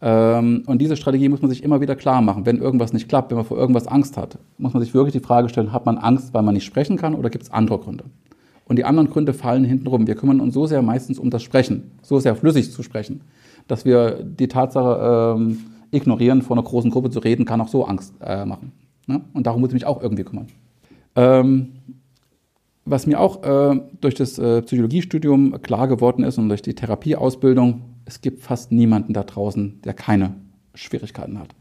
Ähm, 0.00 0.62
und 0.66 0.80
diese 0.80 0.96
Strategie 0.96 1.28
muss 1.28 1.42
man 1.42 1.50
sich 1.50 1.62
immer 1.62 1.80
wieder 1.80 1.96
klar 1.96 2.22
machen. 2.22 2.46
Wenn 2.46 2.58
irgendwas 2.58 2.92
nicht 2.92 3.08
klappt, 3.08 3.30
wenn 3.30 3.36
man 3.36 3.46
vor 3.46 3.58
irgendwas 3.58 3.86
Angst 3.86 4.16
hat, 4.16 4.38
muss 4.58 4.72
man 4.72 4.82
sich 4.82 4.94
wirklich 4.94 5.12
die 5.12 5.26
Frage 5.26 5.48
stellen, 5.48 5.72
hat 5.72 5.86
man 5.86 5.98
Angst, 5.98 6.34
weil 6.34 6.42
man 6.42 6.54
nicht 6.54 6.64
sprechen 6.64 6.96
kann 6.96 7.14
oder 7.14 7.30
gibt 7.30 7.44
es 7.44 7.50
andere 7.50 7.78
Gründe? 7.78 8.04
Und 8.68 8.76
die 8.76 8.84
anderen 8.84 9.08
Gründe 9.08 9.32
fallen 9.32 9.64
hintenrum. 9.64 10.06
Wir 10.06 10.16
kümmern 10.16 10.40
uns 10.40 10.54
so 10.54 10.66
sehr 10.66 10.82
meistens 10.82 11.18
um 11.18 11.30
das 11.30 11.42
Sprechen, 11.42 11.92
so 12.02 12.18
sehr 12.18 12.34
flüssig 12.34 12.72
zu 12.72 12.82
sprechen, 12.82 13.20
dass 13.68 13.84
wir 13.84 14.22
die 14.24 14.48
Tatsache 14.48 15.36
ähm, 15.38 15.58
ignorieren, 15.92 16.42
vor 16.42 16.56
einer 16.56 16.66
großen 16.66 16.90
Gruppe 16.90 17.10
zu 17.10 17.20
reden, 17.20 17.44
kann 17.44 17.60
auch 17.60 17.68
so 17.68 17.84
Angst 17.84 18.14
äh, 18.20 18.44
machen. 18.44 18.72
Ne? 19.06 19.20
Und 19.34 19.46
darum 19.46 19.60
muss 19.60 19.70
ich 19.70 19.74
mich 19.74 19.86
auch 19.86 20.02
irgendwie 20.02 20.24
kümmern. 20.24 20.48
Ähm, 21.14 21.68
was 22.84 23.06
mir 23.06 23.20
auch 23.20 23.42
äh, 23.42 23.80
durch 24.00 24.14
das 24.14 24.38
äh, 24.38 24.62
Psychologiestudium 24.62 25.60
klar 25.62 25.88
geworden 25.88 26.24
ist 26.24 26.38
und 26.38 26.48
durch 26.48 26.62
die 26.62 26.74
Therapieausbildung, 26.74 27.82
es 28.04 28.20
gibt 28.20 28.42
fast 28.42 28.70
niemanden 28.70 29.12
da 29.12 29.24
draußen, 29.24 29.80
der 29.82 29.94
keine 29.94 30.34
Schwierigkeiten 30.74 31.38
hat. 31.38 31.54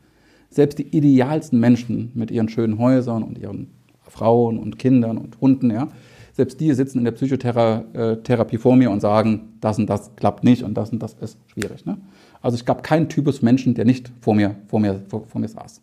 Selbst 0.50 0.78
die 0.78 0.96
idealsten 0.96 1.60
Menschen 1.60 2.12
mit 2.14 2.32
ihren 2.32 2.50
schönen 2.50 2.78
Häusern 2.78 3.24
und 3.24 3.38
ihren 3.38 3.72
Frauen 4.04 4.60
und 4.60 4.78
Kindern 4.78 5.18
und 5.18 5.42
Hunden, 5.42 5.72
ja, 5.72 5.88
selbst 6.36 6.60
die 6.60 6.74
sitzen 6.74 7.00
in 7.00 7.06
der 7.06 7.14
Psychotherapie 7.14 8.58
vor 8.58 8.76
mir 8.76 8.92
und 8.92 9.00
sagen, 9.00 9.54
das 9.62 9.80
und 9.80 9.90
das 9.90 10.14
klappt 10.18 10.44
nicht 10.44 10.64
und 10.64 10.74
das 10.74 10.90
und 10.90 11.02
das 11.02 11.14
ist 11.14 11.38
schwierig. 11.48 11.86
Ne? 11.86 11.98
Also 12.42 12.56
es 12.56 12.66
gab 12.66 12.84
keinen 12.84 13.08
Typus 13.08 13.42
Menschen, 13.42 13.74
der 13.74 13.86
nicht 13.86 14.12
vor 14.20 14.36
mir, 14.36 14.56
vor 14.68 14.82
mir, 14.82 15.02
vor, 15.08 15.24
vor 15.26 15.40
mir 15.40 15.48
saß. 15.48 15.82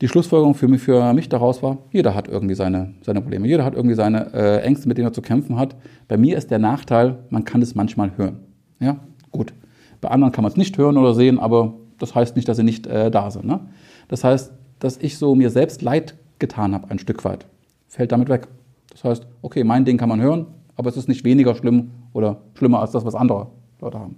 Die 0.00 0.08
Schlussfolgerung 0.08 0.54
für 0.54 0.66
mich, 0.66 0.80
für 0.80 1.12
mich 1.12 1.28
daraus 1.28 1.62
war, 1.62 1.78
jeder 1.92 2.14
hat 2.14 2.26
irgendwie 2.26 2.54
seine, 2.54 2.94
seine 3.02 3.20
Probleme, 3.20 3.46
jeder 3.46 3.64
hat 3.64 3.74
irgendwie 3.74 3.94
seine 3.94 4.32
äh, 4.32 4.62
Ängste, 4.62 4.88
mit 4.88 4.96
denen 4.96 5.08
er 5.08 5.12
zu 5.12 5.22
kämpfen 5.22 5.56
hat. 5.58 5.76
Bei 6.08 6.16
mir 6.16 6.38
ist 6.38 6.50
der 6.50 6.58
Nachteil, 6.58 7.18
man 7.28 7.44
kann 7.44 7.60
es 7.60 7.74
manchmal 7.74 8.16
hören. 8.16 8.40
Ja, 8.80 8.96
gut. 9.30 9.52
Bei 10.00 10.08
anderen 10.08 10.32
kann 10.32 10.42
man 10.42 10.50
es 10.50 10.56
nicht 10.56 10.78
hören 10.78 10.96
oder 10.96 11.14
sehen, 11.14 11.38
aber 11.38 11.74
das 11.98 12.14
heißt 12.14 12.34
nicht, 12.34 12.48
dass 12.48 12.56
sie 12.56 12.64
nicht 12.64 12.86
äh, 12.86 13.10
da 13.10 13.30
sind. 13.30 13.44
Ne? 13.44 13.60
Das 14.08 14.24
heißt, 14.24 14.52
dass 14.78 14.96
ich 14.96 15.18
so 15.18 15.34
mir 15.34 15.50
selbst 15.50 15.82
Leid 15.82 16.14
getan 16.38 16.74
habe, 16.74 16.90
ein 16.90 16.98
Stück 16.98 17.24
weit, 17.24 17.46
fällt 17.86 18.10
damit 18.10 18.28
weg. 18.30 18.48
Das 18.94 19.04
heißt, 19.04 19.26
okay, 19.42 19.62
mein 19.62 19.84
Ding 19.84 19.98
kann 19.98 20.08
man 20.08 20.20
hören, 20.20 20.46
aber 20.76 20.88
es 20.88 20.96
ist 20.96 21.08
nicht 21.08 21.24
weniger 21.24 21.54
schlimm 21.54 21.90
oder 22.12 22.40
schlimmer 22.54 22.80
als 22.80 22.92
das, 22.92 23.04
was 23.04 23.14
andere 23.14 23.48
Leute 23.80 23.98
haben. 23.98 24.16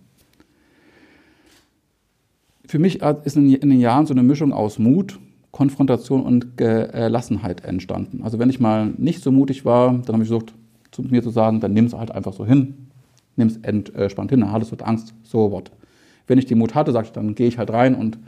Für 2.66 2.78
mich 2.78 3.02
ist 3.02 3.36
in 3.36 3.50
den 3.50 3.80
Jahren 3.80 4.06
so 4.06 4.14
eine 4.14 4.22
Mischung 4.22 4.52
aus 4.52 4.78
Mut, 4.78 5.18
Konfrontation 5.50 6.22
und 6.22 6.56
Gelassenheit 6.56 7.64
entstanden. 7.64 8.22
Also 8.22 8.38
wenn 8.38 8.50
ich 8.50 8.60
mal 8.60 8.92
nicht 8.98 9.22
so 9.22 9.32
mutig 9.32 9.64
war, 9.64 9.92
dann 9.92 10.14
habe 10.14 10.22
ich 10.22 10.28
versucht, 10.28 10.54
zu 10.90 11.02
mir 11.02 11.22
zu 11.22 11.30
sagen, 11.30 11.60
dann 11.60 11.72
nimm 11.72 11.86
es 11.86 11.94
halt 11.94 12.10
einfach 12.10 12.32
so 12.32 12.44
hin, 12.44 12.88
nimm 13.36 13.48
es 13.48 13.56
entspannt 13.58 14.30
hin, 14.30 14.40
dann 14.40 14.52
hattest 14.52 14.72
du 14.72 14.84
Angst, 14.84 15.14
so 15.22 15.50
what. 15.50 15.70
Wenn 16.26 16.38
ich 16.38 16.46
die 16.46 16.54
Mut 16.54 16.74
hatte, 16.74 16.92
sagte 16.92 17.08
ich, 17.08 17.12
dann 17.12 17.34
gehe 17.34 17.48
ich 17.48 17.56
halt 17.56 17.70
rein 17.70 17.94
und 17.94 18.18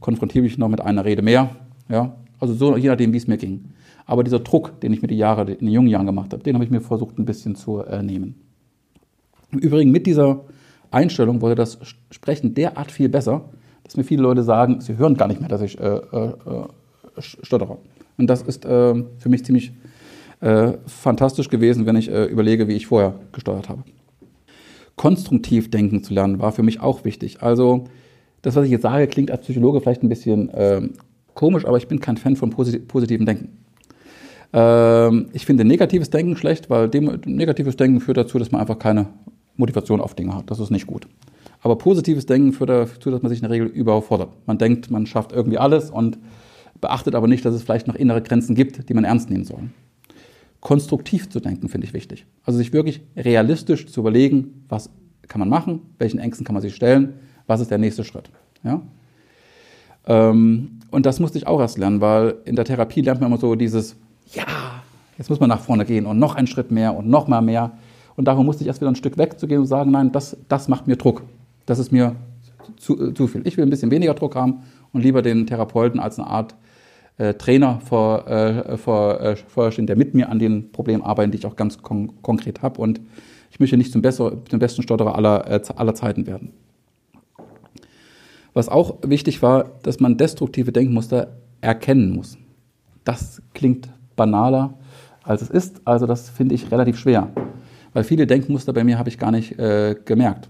konfrontiere 0.00 0.42
mich 0.42 0.58
noch 0.58 0.68
mit 0.68 0.80
einer 0.80 1.04
Rede 1.04 1.22
mehr. 1.22 1.50
Ja? 1.88 2.16
Also 2.44 2.52
so, 2.52 2.76
je 2.76 2.90
nachdem, 2.90 3.14
wie 3.14 3.16
es 3.16 3.26
mir 3.26 3.38
ging. 3.38 3.70
Aber 4.04 4.22
dieser 4.22 4.38
Druck, 4.38 4.78
den 4.80 4.92
ich 4.92 5.00
mir 5.00 5.08
die 5.08 5.16
Jahre, 5.16 5.50
in 5.50 5.64
den 5.64 5.68
jungen 5.68 5.88
Jahren 5.88 6.04
gemacht 6.04 6.34
habe, 6.34 6.42
den 6.42 6.52
habe 6.52 6.62
ich 6.62 6.70
mir 6.70 6.82
versucht, 6.82 7.18
ein 7.18 7.24
bisschen 7.24 7.54
zu 7.54 7.80
äh, 7.80 8.02
nehmen. 8.02 8.34
Im 9.50 9.60
Übrigen 9.60 9.90
mit 9.90 10.06
dieser 10.06 10.44
Einstellung 10.90 11.40
wurde 11.40 11.54
das 11.54 11.78
Sprechen 12.10 12.52
derart 12.52 12.90
viel 12.90 13.08
besser, 13.08 13.48
dass 13.82 13.96
mir 13.96 14.04
viele 14.04 14.22
Leute 14.22 14.42
sagen, 14.42 14.82
sie 14.82 14.98
hören 14.98 15.14
gar 15.14 15.26
nicht 15.26 15.40
mehr, 15.40 15.48
dass 15.48 15.62
ich 15.62 15.80
äh, 15.80 15.86
äh, 15.86 16.28
äh 16.28 16.66
stottere. 17.16 17.78
Und 18.18 18.26
das 18.26 18.42
ist 18.42 18.66
äh, 18.66 18.94
für 19.16 19.28
mich 19.30 19.42
ziemlich 19.46 19.72
äh, 20.42 20.72
fantastisch 20.84 21.48
gewesen, 21.48 21.86
wenn 21.86 21.96
ich 21.96 22.10
überlege, 22.10 22.68
wie 22.68 22.74
ich 22.74 22.88
vorher 22.88 23.14
gesteuert 23.32 23.70
habe. 23.70 23.84
Konstruktiv 24.96 25.70
denken 25.70 26.04
zu 26.04 26.12
lernen 26.12 26.40
war 26.40 26.52
für 26.52 26.62
mich 26.62 26.82
auch 26.82 27.06
wichtig. 27.06 27.42
Also 27.42 27.84
das, 28.42 28.54
was 28.54 28.66
ich 28.66 28.70
jetzt 28.70 28.82
sage, 28.82 29.06
klingt 29.06 29.30
als 29.30 29.40
Psychologe 29.40 29.80
vielleicht 29.80 30.02
ein 30.02 30.10
bisschen 30.10 30.50
komisch, 31.34 31.64
aber 31.66 31.76
ich 31.76 31.88
bin 31.88 32.00
kein 32.00 32.16
Fan 32.16 32.36
von 32.36 32.50
posit 32.50 32.88
positiven 32.88 33.26
Denken. 33.26 33.58
Ähm, 34.52 35.26
ich 35.32 35.46
finde 35.46 35.64
negatives 35.64 36.10
Denken 36.10 36.36
schlecht, 36.36 36.70
weil 36.70 36.88
negatives 37.26 37.76
Denken 37.76 38.00
führt 38.00 38.16
dazu, 38.16 38.38
dass 38.38 38.52
man 38.52 38.60
einfach 38.60 38.78
keine 38.78 39.06
Motivation 39.56 40.00
auf 40.00 40.14
Dinge 40.14 40.34
hat. 40.34 40.50
Das 40.50 40.60
ist 40.60 40.70
nicht 40.70 40.86
gut. 40.86 41.06
Aber 41.60 41.76
positives 41.76 42.26
Denken 42.26 42.52
führt 42.52 42.70
dazu, 42.70 43.10
dass 43.10 43.22
man 43.22 43.30
sich 43.30 43.38
in 43.38 43.42
der 43.42 43.50
Regel 43.50 43.66
überfordert. 43.68 44.30
Man 44.46 44.58
denkt, 44.58 44.90
man 44.90 45.06
schafft 45.06 45.32
irgendwie 45.32 45.58
alles 45.58 45.90
und 45.90 46.18
beachtet 46.80 47.14
aber 47.14 47.26
nicht, 47.26 47.44
dass 47.44 47.54
es 47.54 47.62
vielleicht 47.62 47.86
noch 47.86 47.94
innere 47.94 48.22
Grenzen 48.22 48.54
gibt, 48.54 48.88
die 48.88 48.94
man 48.94 49.04
ernst 49.04 49.30
nehmen 49.30 49.44
soll. 49.44 49.70
Konstruktiv 50.60 51.28
zu 51.28 51.40
denken 51.40 51.68
finde 51.68 51.86
ich 51.86 51.94
wichtig. 51.94 52.26
Also 52.44 52.58
sich 52.58 52.72
wirklich 52.72 53.02
realistisch 53.16 53.86
zu 53.86 54.00
überlegen, 54.00 54.64
was 54.68 54.90
kann 55.28 55.38
man 55.38 55.48
machen, 55.48 55.80
welchen 55.98 56.18
Ängsten 56.18 56.44
kann 56.44 56.54
man 56.54 56.62
sich 56.62 56.74
stellen, 56.74 57.14
was 57.46 57.60
ist 57.60 57.70
der 57.70 57.78
nächste 57.78 58.04
Schritt. 58.04 58.30
Ja? 58.62 58.82
Ähm, 60.06 60.80
und 60.90 61.06
das 61.06 61.20
musste 61.20 61.38
ich 61.38 61.46
auch 61.46 61.60
erst 61.60 61.78
lernen, 61.78 62.00
weil 62.00 62.36
in 62.44 62.56
der 62.56 62.64
Therapie 62.64 63.00
lernt 63.00 63.20
man 63.20 63.30
immer 63.30 63.40
so 63.40 63.54
dieses, 63.54 63.96
ja, 64.32 64.44
jetzt 65.18 65.30
muss 65.30 65.40
man 65.40 65.48
nach 65.48 65.60
vorne 65.60 65.84
gehen 65.84 66.06
und 66.06 66.18
noch 66.18 66.34
einen 66.34 66.46
Schritt 66.46 66.70
mehr 66.70 66.94
und 66.94 67.08
noch 67.08 67.26
mal 67.26 67.40
mehr. 67.40 67.72
Und 68.16 68.26
darum 68.26 68.46
musste 68.46 68.62
ich 68.62 68.68
erst 68.68 68.80
wieder 68.80 68.90
ein 68.90 68.96
Stück 68.96 69.18
wegzugehen 69.18 69.60
und 69.60 69.66
sagen, 69.66 69.90
nein, 69.90 70.12
das, 70.12 70.36
das 70.48 70.68
macht 70.68 70.86
mir 70.86 70.96
Druck. 70.96 71.22
Das 71.66 71.78
ist 71.78 71.90
mir 71.90 72.14
zu, 72.76 73.10
äh, 73.10 73.14
zu 73.14 73.26
viel. 73.26 73.46
Ich 73.46 73.56
will 73.56 73.64
ein 73.64 73.70
bisschen 73.70 73.90
weniger 73.90 74.14
Druck 74.14 74.36
haben 74.36 74.62
und 74.92 75.02
lieber 75.02 75.22
den 75.22 75.46
Therapeuten 75.46 75.98
als 76.00 76.18
eine 76.18 76.28
Art 76.28 76.54
äh, 77.16 77.34
Trainer 77.34 77.80
vor, 77.84 78.28
äh, 78.28 78.76
vor, 78.76 79.20
äh, 79.20 79.36
vorstehen, 79.36 79.86
der 79.86 79.96
mit 79.96 80.14
mir 80.14 80.28
an 80.28 80.38
den 80.38 80.72
Problemen 80.72 81.02
arbeitet, 81.02 81.34
die 81.34 81.38
ich 81.38 81.46
auch 81.46 81.56
ganz 81.56 81.82
kon 81.82 82.12
konkret 82.22 82.62
habe. 82.62 82.80
Und 82.80 83.00
ich 83.50 83.60
möchte 83.60 83.76
nicht 83.76 83.92
zum, 83.92 84.02
besser, 84.02 84.32
zum 84.48 84.58
besten 84.58 84.82
Stotterer 84.82 85.14
aller, 85.14 85.48
äh, 85.48 85.60
aller 85.76 85.94
Zeiten 85.94 86.26
werden. 86.26 86.52
Was 88.54 88.68
auch 88.68 88.96
wichtig 89.02 89.42
war, 89.42 89.72
dass 89.82 90.00
man 90.00 90.16
destruktive 90.16 90.72
Denkmuster 90.72 91.36
erkennen 91.60 92.14
muss. 92.14 92.38
Das 93.04 93.42
klingt 93.52 93.88
banaler, 94.16 94.78
als 95.22 95.42
es 95.42 95.50
ist. 95.50 95.82
Also 95.84 96.06
das 96.06 96.30
finde 96.30 96.54
ich 96.54 96.70
relativ 96.70 96.98
schwer. 96.98 97.30
Weil 97.92 98.04
viele 98.04 98.26
Denkmuster 98.26 98.72
bei 98.72 98.84
mir 98.84 98.98
habe 98.98 99.08
ich 99.08 99.18
gar 99.18 99.30
nicht 99.30 99.58
äh, 99.58 99.96
gemerkt 100.04 100.48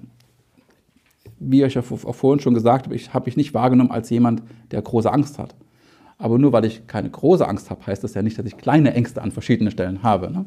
wie 1.50 1.62
ich 1.62 1.74
ja 1.74 1.82
auch 1.82 2.14
vorhin 2.14 2.40
schon 2.40 2.54
gesagt 2.54 2.86
habe, 2.86 2.94
ich 2.94 3.12
habe 3.12 3.26
mich 3.26 3.36
nicht 3.36 3.54
wahrgenommen 3.54 3.90
als 3.90 4.10
jemand, 4.10 4.42
der 4.70 4.82
große 4.82 5.12
Angst 5.12 5.38
hat. 5.38 5.54
Aber 6.18 6.38
nur 6.38 6.52
weil 6.52 6.64
ich 6.64 6.86
keine 6.86 7.10
große 7.10 7.46
Angst 7.46 7.70
habe, 7.70 7.86
heißt 7.86 8.04
das 8.04 8.14
ja 8.14 8.22
nicht, 8.22 8.38
dass 8.38 8.46
ich 8.46 8.56
kleine 8.56 8.94
Ängste 8.94 9.20
an 9.20 9.32
verschiedenen 9.32 9.70
Stellen 9.70 10.02
habe. 10.02 10.30
Ne? 10.30 10.46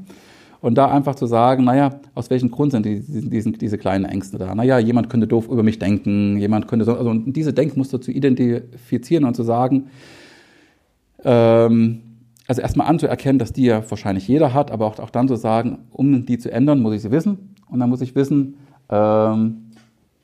Und 0.59 0.75
da 0.75 0.89
einfach 0.89 1.15
zu 1.15 1.27
sagen, 1.27 1.65
naja, 1.65 1.99
aus 2.15 2.29
welchem 2.29 2.49
Grund 2.49 2.71
sind 2.71 2.85
die, 2.85 3.01
diese, 3.01 3.51
diese 3.51 3.77
kleinen 3.77 4.05
Ängste 4.05 4.37
da? 4.37 4.55
Naja, 4.55 4.79
jemand 4.79 5.09
könnte 5.09 5.27
doof 5.27 5.47
über 5.47 5.63
mich 5.63 5.79
denken, 5.79 6.37
jemand 6.37 6.67
könnte 6.67 6.85
so, 6.85 6.95
also 6.95 7.13
diese 7.13 7.53
Denkmuster 7.53 8.01
zu 8.01 8.11
identifizieren 8.11 9.25
und 9.25 9.35
zu 9.35 9.43
sagen, 9.43 9.87
ähm, 11.23 12.01
also 12.47 12.61
erstmal 12.61 12.87
anzuerkennen, 12.87 13.39
dass 13.39 13.53
die 13.53 13.65
ja 13.65 13.83
wahrscheinlich 13.89 14.27
jeder 14.27 14.53
hat, 14.53 14.71
aber 14.71 14.85
auch, 14.85 14.97
auch 14.99 15.09
dann 15.09 15.27
zu 15.27 15.35
sagen, 15.35 15.79
um 15.91 16.25
die 16.25 16.37
zu 16.37 16.51
ändern, 16.51 16.79
muss 16.79 16.95
ich 16.95 17.01
sie 17.01 17.11
wissen. 17.11 17.55
Und 17.69 17.79
dann 17.79 17.89
muss 17.89 18.01
ich 18.01 18.15
wissen, 18.15 18.55
ähm, 18.89 19.67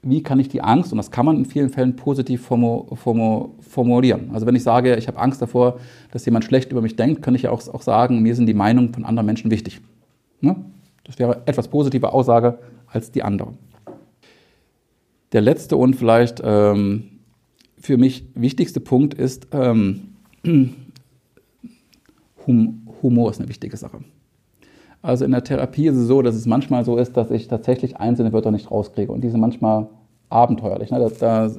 wie 0.01 0.21
kann 0.23 0.39
ich 0.39 0.49
die 0.49 0.61
Angst, 0.61 0.91
und 0.91 0.97
das 0.97 1.11
kann 1.11 1.25
man 1.25 1.37
in 1.37 1.45
vielen 1.45 1.69
Fällen 1.69 1.95
positiv 1.95 2.45
formulieren. 2.45 4.31
Also 4.33 4.45
wenn 4.45 4.55
ich 4.55 4.63
sage, 4.63 4.95
ich 4.95 5.07
habe 5.07 5.17
Angst 5.17 5.41
davor, 5.41 5.79
dass 6.11 6.25
jemand 6.25 6.45
schlecht 6.45 6.71
über 6.71 6.81
mich 6.81 6.95
denkt, 6.95 7.21
kann 7.21 7.35
ich 7.35 7.43
ja 7.43 7.51
auch, 7.51 7.65
auch 7.73 7.81
sagen, 7.81 8.21
mir 8.21 8.35
sind 8.35 8.47
die 8.47 8.53
Meinungen 8.53 8.93
von 8.93 9.05
anderen 9.05 9.25
Menschen 9.25 9.49
wichtig. 9.49 9.81
Ne? 10.43 10.55
Das 11.03 11.19
wäre 11.19 11.41
etwas 11.45 11.67
positive 11.67 12.13
Aussage 12.13 12.59
als 12.87 13.11
die 13.11 13.23
andere. 13.23 13.53
Der 15.31 15.41
letzte 15.41 15.77
und 15.77 15.95
vielleicht 15.95 16.41
ähm, 16.43 17.19
für 17.77 17.97
mich 17.97 18.25
wichtigste 18.35 18.79
Punkt 18.79 19.13
ist, 19.13 19.47
ähm, 19.51 20.15
Humor 22.45 23.31
ist 23.31 23.39
eine 23.39 23.49
wichtige 23.49 23.77
Sache. 23.77 23.99
Also 25.01 25.25
in 25.25 25.31
der 25.31 25.43
Therapie 25.43 25.87
ist 25.87 25.97
es 25.97 26.07
so, 26.07 26.21
dass 26.21 26.35
es 26.35 26.45
manchmal 26.45 26.85
so 26.85 26.97
ist, 26.97 27.17
dass 27.17 27.29
ich 27.31 27.47
tatsächlich 27.47 27.97
einzelne 27.97 28.31
Wörter 28.31 28.51
nicht 28.51 28.71
rauskriege. 28.71 29.11
Und 29.11 29.21
die 29.21 29.29
sind 29.29 29.41
manchmal 29.41 29.89
abenteuerlich. 30.29 30.91
Ne? 30.91 30.99
Da, 30.99 31.09
da, 31.09 31.51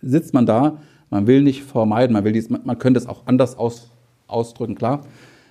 sitzt 0.00 0.34
man 0.34 0.46
da, 0.46 0.78
man 1.10 1.26
will 1.26 1.42
nicht 1.42 1.62
vermeiden, 1.62 2.12
man, 2.12 2.24
will 2.24 2.32
dies, 2.32 2.50
man 2.50 2.78
könnte 2.78 2.98
es 2.98 3.06
auch 3.06 3.26
anders 3.26 3.56
aus, 3.56 3.90
ausdrücken, 4.26 4.74
klar. 4.74 5.00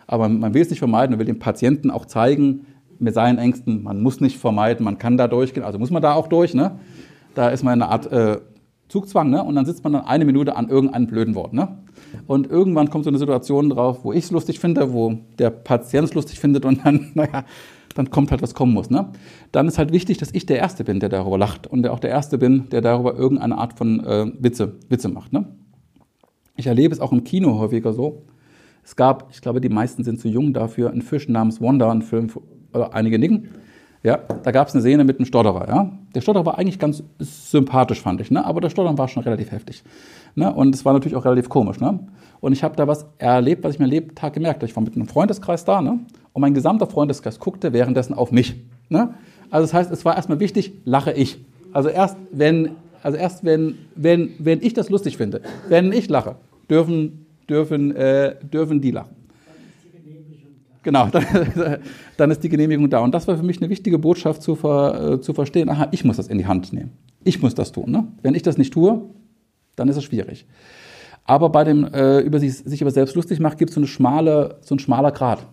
Aber 0.08 0.30
man 0.30 0.54
will 0.54 0.62
es 0.62 0.70
nicht 0.70 0.80
vermeiden, 0.80 1.12
man 1.12 1.20
will 1.20 1.26
dem 1.26 1.40
Patienten 1.40 1.90
auch 1.90 2.06
zeigen, 2.06 2.66
mit 3.04 3.14
seinen 3.14 3.38
Ängsten, 3.38 3.84
man 3.84 4.02
muss 4.02 4.22
nicht 4.22 4.38
vermeiden, 4.38 4.84
man 4.84 4.98
kann 4.98 5.18
da 5.18 5.28
durchgehen, 5.28 5.64
also 5.64 5.78
muss 5.78 5.92
man 5.92 6.02
da 6.02 6.14
auch 6.14 6.28
durch. 6.28 6.54
Ne? 6.54 6.80
Da 7.36 7.50
ist 7.50 7.64
man 7.64 7.74
eine 7.74 7.90
Art 7.90 8.12
äh, 8.12 8.40
Zugzwang 8.88 9.30
ne? 9.30 9.44
und 9.44 9.56
dann 9.56 9.66
sitzt 9.66 9.84
man 9.84 9.94
dann 9.94 10.06
eine 10.06 10.26
Minute 10.26 10.56
an 10.56 10.70
irgendeinem 10.70 11.08
blöden 11.08 11.36
Wort. 11.36 11.54
Ne? 11.54 11.80
Und 12.28 12.50
irgendwann 12.50 12.90
kommt 12.90 13.04
so 13.04 13.10
eine 13.10 13.18
Situation 13.18 13.70
drauf, 13.70 14.04
wo 14.04 14.14
ich 14.14 14.26
es 14.26 14.32
lustig 14.32 14.60
finde, 14.60 14.94
wo 14.94 15.20
der 15.38 15.50
Patient 15.50 16.10
es 16.10 16.14
lustig 16.14 16.40
findet 16.40 16.66
und 16.66 16.86
dann, 16.86 17.12
naja, 17.14 17.44
dann 17.96 18.10
kommt 18.10 18.32
halt, 18.32 18.42
was 18.42 18.56
kommen 18.56 18.74
muss. 18.74 18.90
Ne? 18.90 19.10
Dann 19.52 19.68
ist 19.68 19.78
halt 19.78 19.92
wichtig, 19.92 20.18
dass 20.18 20.30
ich 20.34 20.46
der 20.46 20.58
Erste 20.58 20.84
bin, 20.84 21.00
der 21.00 21.10
darüber 21.10 21.38
lacht 21.38 21.68
und 21.68 21.84
der 21.84 21.94
auch 21.94 22.00
der 22.00 22.10
Erste 22.10 22.38
bin, 22.38 22.70
der 22.70 22.82
darüber 22.82 23.16
irgendeine 23.16 23.58
Art 23.58 23.74
von 23.74 24.00
äh, 24.06 24.32
Witze, 24.40 24.76
Witze 24.90 25.10
macht. 25.10 25.34
Ne? 25.34 25.46
Ich 26.56 26.68
erlebe 26.68 26.94
es 26.94 27.00
auch 27.00 27.12
im 27.12 27.24
Kino 27.24 27.60
häufiger 27.60 27.94
so. 27.94 28.24
Es 28.84 28.96
gab, 28.96 29.30
ich 29.32 29.42
glaube, 29.42 29.62
die 29.62 29.70
meisten 29.70 30.04
sind 30.04 30.20
zu 30.20 30.28
jung 30.28 30.54
dafür, 30.54 30.92
einen 30.92 31.02
Fisch 31.02 31.30
namens 31.30 31.62
Wanda, 31.62 31.90
ein 31.92 32.02
Film, 32.02 32.30
oder 32.74 32.94
einige 32.94 33.20
nicken. 33.20 33.50
Ja, 34.04 34.18
da 34.18 34.52
gab 34.52 34.68
es 34.68 34.74
eine 34.74 34.82
Szene 34.82 35.06
mit 35.06 35.18
einem 35.18 35.26
Stotterer. 35.26 35.68
Ja? 35.70 35.92
Der 36.14 36.20
Stotterer 36.20 36.46
war 36.46 36.58
eigentlich 36.58 36.78
ganz 36.78 37.04
sympathisch, 37.20 38.02
fand 38.02 38.20
ich, 38.20 38.32
ne? 38.32 38.44
aber 38.46 38.60
der 38.60 38.70
Stottern 38.70 38.98
war 38.98 39.08
schon 39.08 39.24
relativ 39.24 39.52
heftig. 39.52 39.82
Ne? 40.36 40.54
Und 40.54 40.76
es 40.76 40.84
war 40.84 40.92
natürlich 40.92 41.16
auch 41.16 41.24
relativ 41.24 41.48
komisch. 41.48 41.80
Ne? 41.80 42.00
Und 42.42 42.52
ich 42.52 42.64
habe 42.64 42.76
da 42.76 42.86
was 42.86 43.06
erlebt, 43.18 43.64
was 43.64 43.76
ich 43.76 43.80
mir 43.80 43.86
Lebtag 43.86 44.34
gemerkt 44.34 44.58
habe. 44.58 44.66
Ich 44.66 44.76
war 44.76 44.84
mit 44.84 44.96
einem 44.96 45.08
Freundeskreis 45.08 45.64
da 45.64 45.82
ne? 45.82 46.00
und 46.34 46.42
mein 46.42 46.54
gesamter 46.54 46.86
Freundeskreis 46.86 47.40
guckte 47.40 47.72
währenddessen 47.72 48.14
auf 48.14 48.34
mich. 48.34 48.56
Ne? 48.90 49.14
Also 49.50 49.64
das 49.64 49.74
heißt, 49.74 49.92
es 49.92 50.04
war 50.04 50.18
erstmal 50.18 50.42
wichtig, 50.42 50.74
lache 50.84 51.14
ich. 51.14 51.40
Also 51.72 51.88
erst 51.88 52.18
wenn, 52.32 52.72
also 53.04 53.18
erst 53.18 53.46
wenn, 53.46 53.78
wenn, 53.96 54.32
wenn 54.38 54.62
ich 54.62 54.74
das 54.74 54.90
lustig 54.90 55.16
finde, 55.16 55.42
wenn 55.70 55.94
ich 55.94 56.10
lache, 56.10 56.36
dürfen, 56.70 57.26
dürfen, 57.48 57.96
äh, 57.96 58.36
dürfen 58.44 58.82
die 58.82 58.92
lachen. 58.92 59.16
Genau, 60.84 61.08
dann, 61.12 61.26
dann, 62.18 62.32
ist 62.32 62.44
die 62.44 62.50
Genehmigung 62.50 62.90
da. 62.90 63.00
Und 63.00 63.14
das 63.14 63.28
war 63.28 63.38
für 63.38 63.44
mich 63.44 63.62
eine 63.62 63.70
wichtige 63.70 63.98
Botschaft 63.98 64.42
zu, 64.42 64.56
ver, 64.56 65.14
äh, 65.14 65.22
zu 65.22 65.34
verstehen. 65.34 65.70
Aha, 65.70 65.88
ich 65.92 66.04
muss 66.04 66.18
das 66.18 66.28
in 66.28 66.38
die 66.38 66.46
Hand 66.46 66.74
nehmen. 66.74 66.92
Ich 67.24 67.42
muss 67.42 67.56
das 67.56 67.72
tun. 67.72 67.90
Ne? 67.90 68.08
Wenn 68.22 68.36
ich 68.36 68.44
das 68.44 68.58
nicht 68.58 68.74
tue, 68.74 69.02
dann 69.76 69.88
ist 69.88 69.98
es 69.98 70.04
schwierig. 70.04 70.46
Aber 71.26 71.50
bei 71.50 71.64
dem 71.64 71.86
äh, 71.86 72.20
über 72.20 72.40
sich, 72.40 72.58
sich 72.58 72.82
über 72.82 72.92
selbst 72.92 73.16
lustig 73.16 73.40
macht, 73.40 73.58
gibt 73.58 73.70
es 73.70 73.76
so, 73.76 73.80
eine 73.80 73.88
schmale, 73.88 74.58
so 74.62 74.76
ein 74.76 74.80
schmaler 74.80 75.12
Grad. 75.12 75.48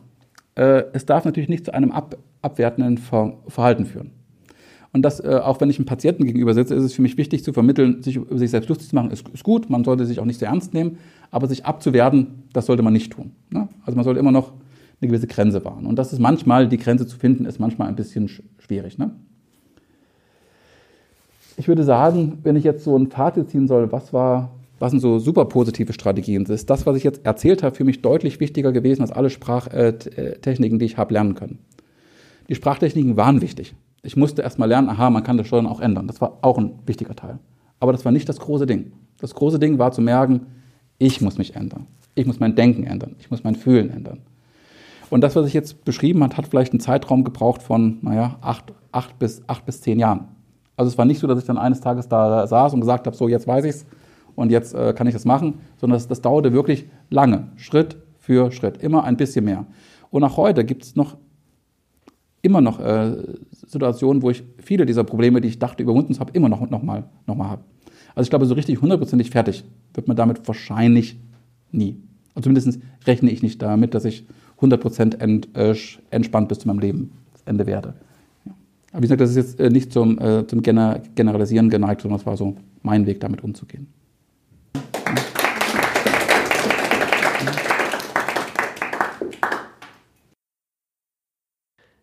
Äh, 0.56 0.82
es 0.92 1.06
darf 1.06 1.24
natürlich 1.24 1.48
nicht 1.48 1.64
zu 1.64 1.74
einem 1.74 1.92
ab, 1.92 2.16
abwertenden 2.42 2.98
Ver, 2.98 3.34
Verhalten 3.46 3.86
führen. 3.86 4.10
Und 4.92 5.02
das, 5.02 5.20
äh, 5.20 5.40
auch 5.42 5.60
wenn 5.60 5.70
ich 5.70 5.78
einem 5.78 5.86
Patienten 5.86 6.24
gegenüber 6.24 6.52
sitze, 6.54 6.74
ist 6.74 6.82
es 6.82 6.94
für 6.94 7.02
mich 7.02 7.16
wichtig 7.16 7.44
zu 7.44 7.52
vermitteln, 7.52 8.02
sich 8.02 8.16
über 8.16 8.36
sich 8.36 8.50
selbst 8.50 8.68
lustig 8.68 8.88
zu 8.88 8.96
machen, 8.96 9.12
ist, 9.12 9.28
ist 9.28 9.44
gut. 9.44 9.70
Man 9.70 9.84
sollte 9.84 10.04
sich 10.04 10.18
auch 10.18 10.24
nicht 10.24 10.40
sehr 10.40 10.48
ernst 10.48 10.74
nehmen, 10.74 10.98
aber 11.30 11.46
sich 11.46 11.64
abzuwerten, 11.64 12.44
das 12.52 12.66
sollte 12.66 12.82
man 12.82 12.92
nicht 12.92 13.12
tun. 13.12 13.30
Ne? 13.50 13.68
Also 13.84 13.94
man 13.94 14.04
sollte 14.04 14.18
immer 14.18 14.32
noch 14.32 14.52
eine 15.00 15.08
gewisse 15.08 15.26
Grenze 15.26 15.64
wahren. 15.64 15.86
Und 15.86 15.96
das 15.96 16.12
ist 16.12 16.18
manchmal, 16.18 16.68
die 16.68 16.76
Grenze 16.76 17.06
zu 17.06 17.16
finden, 17.16 17.46
ist 17.46 17.58
manchmal 17.58 17.88
ein 17.88 17.96
bisschen 17.96 18.28
schwierig. 18.58 18.98
Ne? 18.98 19.12
Ich 21.56 21.68
würde 21.68 21.84
sagen, 21.84 22.38
wenn 22.42 22.56
ich 22.56 22.64
jetzt 22.64 22.84
so 22.84 22.96
ein 22.96 23.08
Fazit 23.08 23.50
ziehen 23.50 23.66
soll, 23.66 23.90
was 23.92 24.12
war, 24.12 24.50
was 24.78 24.90
sind 24.90 25.00
so 25.00 25.18
super 25.18 25.44
positive 25.46 25.92
Strategien? 25.92 26.44
Ist 26.44 26.70
das, 26.70 26.86
was 26.86 26.96
ich 26.96 27.04
jetzt 27.04 27.24
erzählt 27.24 27.62
habe, 27.62 27.76
für 27.76 27.84
mich 27.84 28.02
deutlich 28.02 28.40
wichtiger 28.40 28.72
gewesen 28.72 29.02
als 29.02 29.12
alle 29.12 29.30
Sprachtechniken, 29.30 30.78
die 30.78 30.86
ich 30.86 30.96
habe 30.96 31.14
lernen 31.14 31.34
können. 31.34 31.58
Die 32.48 32.54
Sprachtechniken 32.54 33.16
waren 33.16 33.42
wichtig. 33.42 33.74
Ich 34.02 34.16
musste 34.16 34.42
erstmal 34.42 34.68
lernen, 34.68 34.88
aha, 34.88 35.10
man 35.10 35.22
kann 35.22 35.36
das 35.36 35.46
Steuern 35.46 35.66
auch 35.66 35.80
ändern. 35.80 36.06
Das 36.06 36.20
war 36.20 36.38
auch 36.42 36.58
ein 36.58 36.72
wichtiger 36.86 37.14
Teil. 37.14 37.38
Aber 37.78 37.92
das 37.92 38.04
war 38.04 38.12
nicht 38.12 38.28
das 38.28 38.38
große 38.38 38.66
Ding. 38.66 38.92
Das 39.18 39.34
große 39.34 39.58
Ding 39.58 39.78
war 39.78 39.92
zu 39.92 40.00
merken, 40.00 40.46
ich 40.98 41.20
muss 41.20 41.38
mich 41.38 41.56
ändern. 41.56 41.86
Ich 42.14 42.26
muss 42.26 42.40
mein 42.40 42.54
Denken 42.54 42.84
ändern. 42.84 43.16
Ich 43.18 43.30
muss 43.30 43.44
mein 43.44 43.54
Fühlen 43.54 43.90
ändern. 43.90 44.20
Und 45.10 45.22
das, 45.22 45.36
was 45.36 45.46
ich 45.46 45.52
jetzt 45.52 45.84
beschrieben 45.84 46.22
habe, 46.22 46.36
hat 46.36 46.46
vielleicht 46.46 46.72
einen 46.72 46.80
Zeitraum 46.80 47.24
gebraucht 47.24 47.62
von, 47.62 47.98
naja, 48.02 48.38
acht, 48.40 48.72
acht, 48.92 49.18
bis, 49.18 49.42
acht 49.48 49.66
bis 49.66 49.80
zehn 49.80 49.98
Jahren. 49.98 50.28
Also 50.76 50.90
es 50.90 50.96
war 50.96 51.04
nicht 51.04 51.18
so, 51.18 51.26
dass 51.26 51.38
ich 51.38 51.44
dann 51.44 51.58
eines 51.58 51.80
Tages 51.80 52.08
da 52.08 52.46
saß 52.46 52.72
und 52.72 52.80
gesagt 52.80 53.06
habe, 53.06 53.16
so 53.16 53.28
jetzt 53.28 53.46
weiß 53.46 53.64
ich's 53.64 53.84
und 54.36 54.50
jetzt 54.50 54.72
äh, 54.72 54.94
kann 54.94 55.06
ich 55.06 55.12
das 55.12 55.24
machen, 55.24 55.60
sondern 55.76 55.98
das, 55.98 56.08
das 56.08 56.22
dauerte 56.22 56.52
wirklich 56.52 56.86
lange, 57.10 57.48
Schritt 57.56 57.98
für 58.18 58.52
Schritt, 58.52 58.78
immer 58.78 59.04
ein 59.04 59.16
bisschen 59.16 59.44
mehr. 59.44 59.66
Und 60.10 60.24
auch 60.24 60.36
heute 60.36 60.64
gibt 60.64 60.84
es 60.84 60.96
noch 60.96 61.16
immer 62.42 62.60
noch 62.60 62.80
äh, 62.80 63.16
Situationen, 63.66 64.22
wo 64.22 64.30
ich 64.30 64.44
viele 64.58 64.86
dieser 64.86 65.04
Probleme, 65.04 65.40
die 65.40 65.48
ich 65.48 65.58
dachte 65.58 65.82
überwunden 65.82 66.18
habe, 66.18 66.32
immer 66.32 66.48
noch, 66.48 66.68
noch 66.70 66.82
mal, 66.82 67.04
noch 67.26 67.34
mal 67.34 67.50
habe. 67.50 67.64
Also 68.14 68.26
ich 68.26 68.30
glaube, 68.30 68.46
so 68.46 68.54
richtig 68.54 68.80
hundertprozentig 68.80 69.30
fertig 69.30 69.64
wird 69.94 70.08
man 70.08 70.16
damit 70.16 70.46
wahrscheinlich 70.48 71.18
nie. 71.70 72.00
Also 72.34 72.44
zumindest 72.48 72.80
rechne 73.06 73.30
ich 73.30 73.42
nicht 73.42 73.60
damit, 73.60 73.94
dass 73.94 74.04
ich 74.04 74.26
100% 74.60 75.20
ent, 75.20 75.48
äh, 75.56 75.74
entspannt 76.10 76.48
bis 76.48 76.60
zu 76.60 76.68
meinem 76.68 76.80
Lebensende 76.80 77.66
werde. 77.66 77.94
Aber 78.92 79.02
wie 79.02 79.02
gesagt, 79.02 79.20
das 79.20 79.30
ist 79.30 79.36
jetzt 79.36 79.60
äh, 79.60 79.70
nicht 79.70 79.92
zum, 79.92 80.18
äh, 80.18 80.46
zum 80.46 80.62
Generalisieren 80.62 81.70
geneigt, 81.70 82.02
sondern 82.02 82.18
das 82.18 82.26
war 82.26 82.36
so 82.36 82.56
mein 82.82 83.06
Weg, 83.06 83.20
damit 83.20 83.42
umzugehen. 83.42 83.86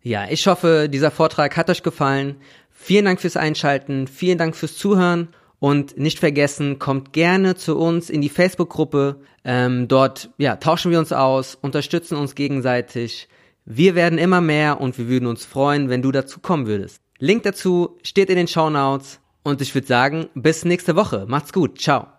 Ja, 0.01 0.25
ich 0.29 0.47
hoffe, 0.47 0.87
dieser 0.89 1.11
Vortrag 1.11 1.57
hat 1.57 1.69
euch 1.69 1.83
gefallen. 1.83 2.35
Vielen 2.71 3.03
Dank 3.03 3.19
fürs 3.19 3.35
Einschalten, 3.35 4.07
vielen 4.07 4.37
Dank 4.37 4.55
fürs 4.55 4.77
Zuhören 4.77 5.27
und 5.59 5.97
nicht 5.97 6.19
vergessen, 6.19 6.79
kommt 6.79 7.13
gerne 7.13 7.55
zu 7.55 7.77
uns 7.77 8.09
in 8.09 8.21
die 8.21 8.29
Facebook-Gruppe. 8.29 9.21
Ähm, 9.43 9.87
dort 9.87 10.29
ja, 10.37 10.55
tauschen 10.57 10.91
wir 10.91 10.99
uns 10.99 11.11
aus, 11.11 11.55
unterstützen 11.55 12.15
uns 12.17 12.35
gegenseitig. 12.35 13.27
Wir 13.65 13.95
werden 13.95 14.17
immer 14.17 14.41
mehr 14.41 14.79
und 14.79 14.97
wir 14.97 15.07
würden 15.07 15.27
uns 15.27 15.45
freuen, 15.45 15.89
wenn 15.89 16.01
du 16.01 16.11
dazu 16.11 16.39
kommen 16.39 16.67
würdest. 16.67 17.01
Link 17.19 17.43
dazu 17.43 17.97
steht 18.03 18.29
in 18.29 18.35
den 18.35 18.47
Show 18.47 18.69
Notes 18.69 19.19
und 19.43 19.61
ich 19.61 19.73
würde 19.73 19.87
sagen, 19.87 20.27
bis 20.35 20.65
nächste 20.65 20.95
Woche. 20.95 21.25
Macht's 21.27 21.53
gut. 21.53 21.81
Ciao. 21.81 22.16